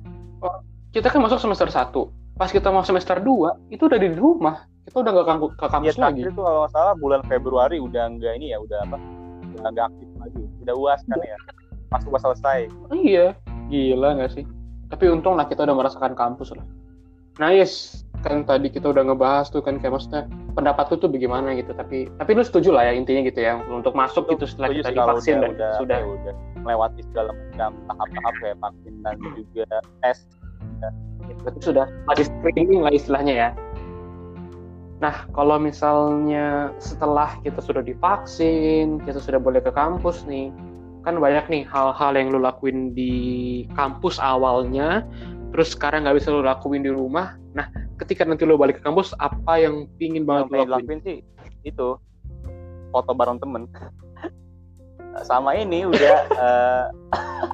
Kita 0.95 1.11
kan 1.11 1.19
masuk 1.19 1.43
semester 1.43 1.67
1 1.67 1.91
pas 2.39 2.47
kita 2.47 2.71
mau 2.71 2.87
semester 2.87 3.19
2 3.19 3.67
itu 3.67 3.83
udah 3.83 3.99
di 3.99 4.15
rumah. 4.15 4.63
Kita 4.87 5.03
udah 5.03 5.11
nggak 5.19 5.27
ke, 5.27 5.35
ke 5.59 5.65
ya 5.67 5.71
kampus 5.75 5.97
lagi. 5.99 6.21
itu 6.23 6.39
kalau 6.39 6.63
nggak 6.63 6.71
salah 6.71 6.95
bulan 6.95 7.21
Februari 7.27 7.83
udah 7.83 8.15
enggak 8.15 8.39
ini 8.39 8.55
ya 8.55 8.63
udah 8.63 8.79
apa 8.87 8.95
udah 9.59 9.69
enggak 9.75 9.91
aktif 9.91 10.07
lagi. 10.23 10.43
Udah 10.63 10.75
uas 10.79 10.99
kan 11.03 11.19
ya. 11.19 11.37
Pas 11.91 12.03
uas 12.07 12.21
selesai. 12.23 12.59
Iya. 12.95 13.35
Gila 13.67 14.09
nggak 14.15 14.31
sih? 14.31 14.43
Tapi 14.87 15.11
untung 15.11 15.35
lah 15.35 15.51
kita 15.51 15.67
udah 15.67 15.75
merasakan 15.75 16.15
kampus 16.15 16.55
lah. 16.55 16.63
Nice 17.43 18.07
kan 18.21 18.45
tadi 18.45 18.69
kita 18.69 18.93
udah 18.93 19.03
ngebahas 19.11 19.49
tuh 19.49 19.61
kan 19.65 19.81
kayak 19.81 19.97
maksudnya 19.97 20.29
pendapat 20.53 20.93
lu 20.93 20.95
tuh 21.01 21.09
bagaimana 21.09 21.57
gitu 21.57 21.73
tapi 21.73 22.09
tapi 22.21 22.31
lu 22.37 22.43
setuju 22.45 22.69
lah 22.73 22.89
ya 22.89 22.93
intinya 22.93 23.25
gitu 23.25 23.39
ya 23.41 23.59
untuk 23.69 23.97
masuk 23.97 24.29
gitu 24.29 24.45
setelah 24.45 24.69
Setuju 24.73 24.81
kita 24.81 24.91
divaksin 24.93 25.35
udah, 25.37 25.41
dan 25.41 25.51
udah, 25.51 25.71
sudah. 25.81 25.97
ya 25.97 26.05
udah 26.07 26.33
melewati 26.61 27.01
segala 27.09 27.31
macam 27.33 27.69
tahap-tahap 27.89 28.33
kayak 28.37 28.57
vaksin 28.61 28.93
dan 29.01 29.15
juga 29.33 29.65
tes. 30.05 30.17
Berarti 31.41 31.59
sudah 31.63 31.85
ada 31.89 32.21
screening 32.21 32.81
lah 32.85 32.93
istilahnya 32.93 33.33
ya. 33.33 33.49
Nah 35.01 35.25
kalau 35.33 35.57
misalnya 35.57 36.69
setelah 36.77 37.33
kita 37.41 37.57
sudah 37.57 37.81
divaksin 37.81 39.01
kita 39.01 39.17
sudah 39.17 39.41
boleh 39.41 39.57
ke 39.63 39.73
kampus 39.73 40.21
nih 40.29 40.53
kan 41.01 41.17
banyak 41.17 41.45
nih 41.49 41.63
hal-hal 41.65 42.13
yang 42.13 42.29
lu 42.29 42.39
lakuin 42.41 42.93
di 42.93 43.13
kampus 43.73 44.21
awalnya, 44.21 45.01
terus 45.49 45.73
sekarang 45.73 46.05
nggak 46.05 46.21
bisa 46.21 46.29
lu 46.29 46.45
lakuin 46.45 46.85
di 46.85 46.93
rumah. 46.93 47.41
Nah, 47.57 47.67
ketika 48.01 48.25
nanti 48.25 48.43
lu 48.49 48.57
balik 48.57 48.81
ke 48.81 48.83
kampus, 48.83 49.13
apa 49.21 49.61
yang 49.61 49.85
pingin 50.01 50.25
banget 50.25 50.49
pengen 50.49 50.69
lakuin? 50.73 50.97
lakuin 50.97 50.99
sih 51.05 51.17
itu 51.61 51.87
foto 52.89 53.11
bareng 53.13 53.37
temen. 53.37 53.69
Sama 55.29 55.53
ini 55.53 55.85
udah 55.85 56.17
eh, 56.45 56.85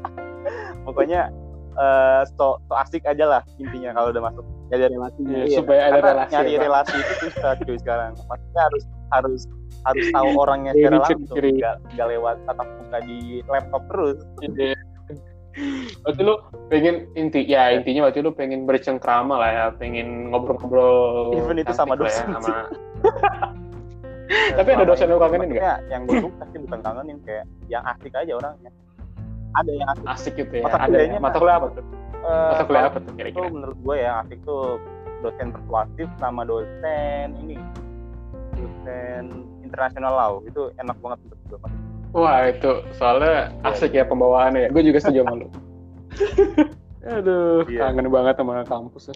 pokoknya 0.87 1.27
eh, 1.75 2.21
so, 2.39 2.63
so 2.63 2.73
asik 2.79 3.03
aja 3.03 3.27
lah 3.27 3.41
intinya 3.59 3.91
kalau 3.91 4.15
udah 4.15 4.23
masuk. 4.31 4.45
Nyari 4.67 4.83
relasi. 4.91 5.19
Iya, 5.23 5.45
supaya 5.63 5.81
ada 5.87 5.91
Karena 5.99 6.09
relasi 6.11 6.31
nyari 6.35 6.51
ya, 6.51 6.59
relasi 6.59 6.95
itu 6.99 7.13
susah 7.27 7.51
cuy 7.59 7.77
sekarang. 7.79 8.11
Maksudnya 8.27 8.61
harus 8.67 8.83
harus 9.15 9.41
harus 9.87 10.05
tahu 10.11 10.29
orangnya 10.35 10.71
secara 10.75 10.99
langsung. 11.03 11.39
Nggak 11.95 12.07
lewat 12.07 12.35
tatap 12.47 12.67
muka 12.67 12.99
di 13.03 13.19
laptop 13.47 13.83
terus. 13.91 14.17
Berarti 16.03 16.21
lu 16.21 16.35
pengen 16.67 16.95
inti 17.13 17.41
ya 17.43 17.73
intinya 17.73 18.07
berarti 18.07 18.19
lu 18.21 18.31
pengen 18.31 18.63
bercengkrama 18.63 19.35
lah 19.35 19.49
ya, 19.49 19.65
pengen 19.73 20.29
ngobrol-ngobrol. 20.29 21.33
Even 21.33 21.57
itu 21.57 21.73
sama 21.73 21.93
ya, 21.93 21.99
dosen 21.99 22.25
sih. 22.29 22.33
sama- 22.37 22.69
Tapi 24.57 24.69
ada 24.69 24.83
dosen 24.83 25.07
yang 25.07 25.17
lu 25.17 25.23
kangenin 25.23 25.49
nggak? 25.49 25.77
Yang 25.87 26.01
gue 26.03 26.15
suka 26.21 26.43
sih 26.45 26.59
bukan 26.59 26.79
kangenin 26.81 27.17
kayak 27.23 27.45
yang 27.67 27.83
asik 27.87 28.11
aja 28.11 28.31
orangnya 28.33 28.71
ada 29.55 29.71
yang 29.71 29.87
asik 29.89 30.05
Asik 30.05 30.33
gitu 30.35 30.53
ya. 30.59 30.63
Mata 30.63 30.77
Ada 30.77 30.85
kuliahnya 30.87 31.15
ya. 31.15 31.21
Mata 31.23 31.37
kuliah 31.39 31.55
apa 31.55 31.67
tuh? 31.71 31.83
Eh, 32.17 32.49
Mata 32.51 32.63
kuliah 32.63 32.83
apa 32.83 32.97
tuh 32.97 33.03
itu 33.03 33.17
kira-kira? 33.17 33.47
menurut 33.49 33.77
gue 33.79 33.95
ya 33.97 34.11
asik 34.21 34.39
tuh 34.43 34.63
dosen 35.17 35.47
persuasif 35.49 36.07
sama 36.17 36.41
dosen 36.43 37.27
ini 37.39 37.55
dosen 38.53 39.23
international 39.61 40.13
law 40.13 40.33
itu 40.43 40.69
enak 40.75 40.97
banget 40.99 41.19
untuk 41.25 41.39
gue 41.47 41.59
Wah 42.15 42.47
itu 42.47 42.71
soalnya 42.95 43.51
asik 43.67 43.93
ya 43.93 44.07
pembawaannya 44.07 44.67
ya. 44.67 44.69
Gue 44.71 44.83
juga 44.83 44.99
setuju 45.03 45.23
sama 45.25 45.33
lu. 45.43 45.47
Aduh, 47.07 47.63
Iya. 47.71 47.87
kangen 47.87 48.11
banget 48.11 48.35
sama 48.35 48.63
kampus. 48.67 49.11
ya. 49.11 49.15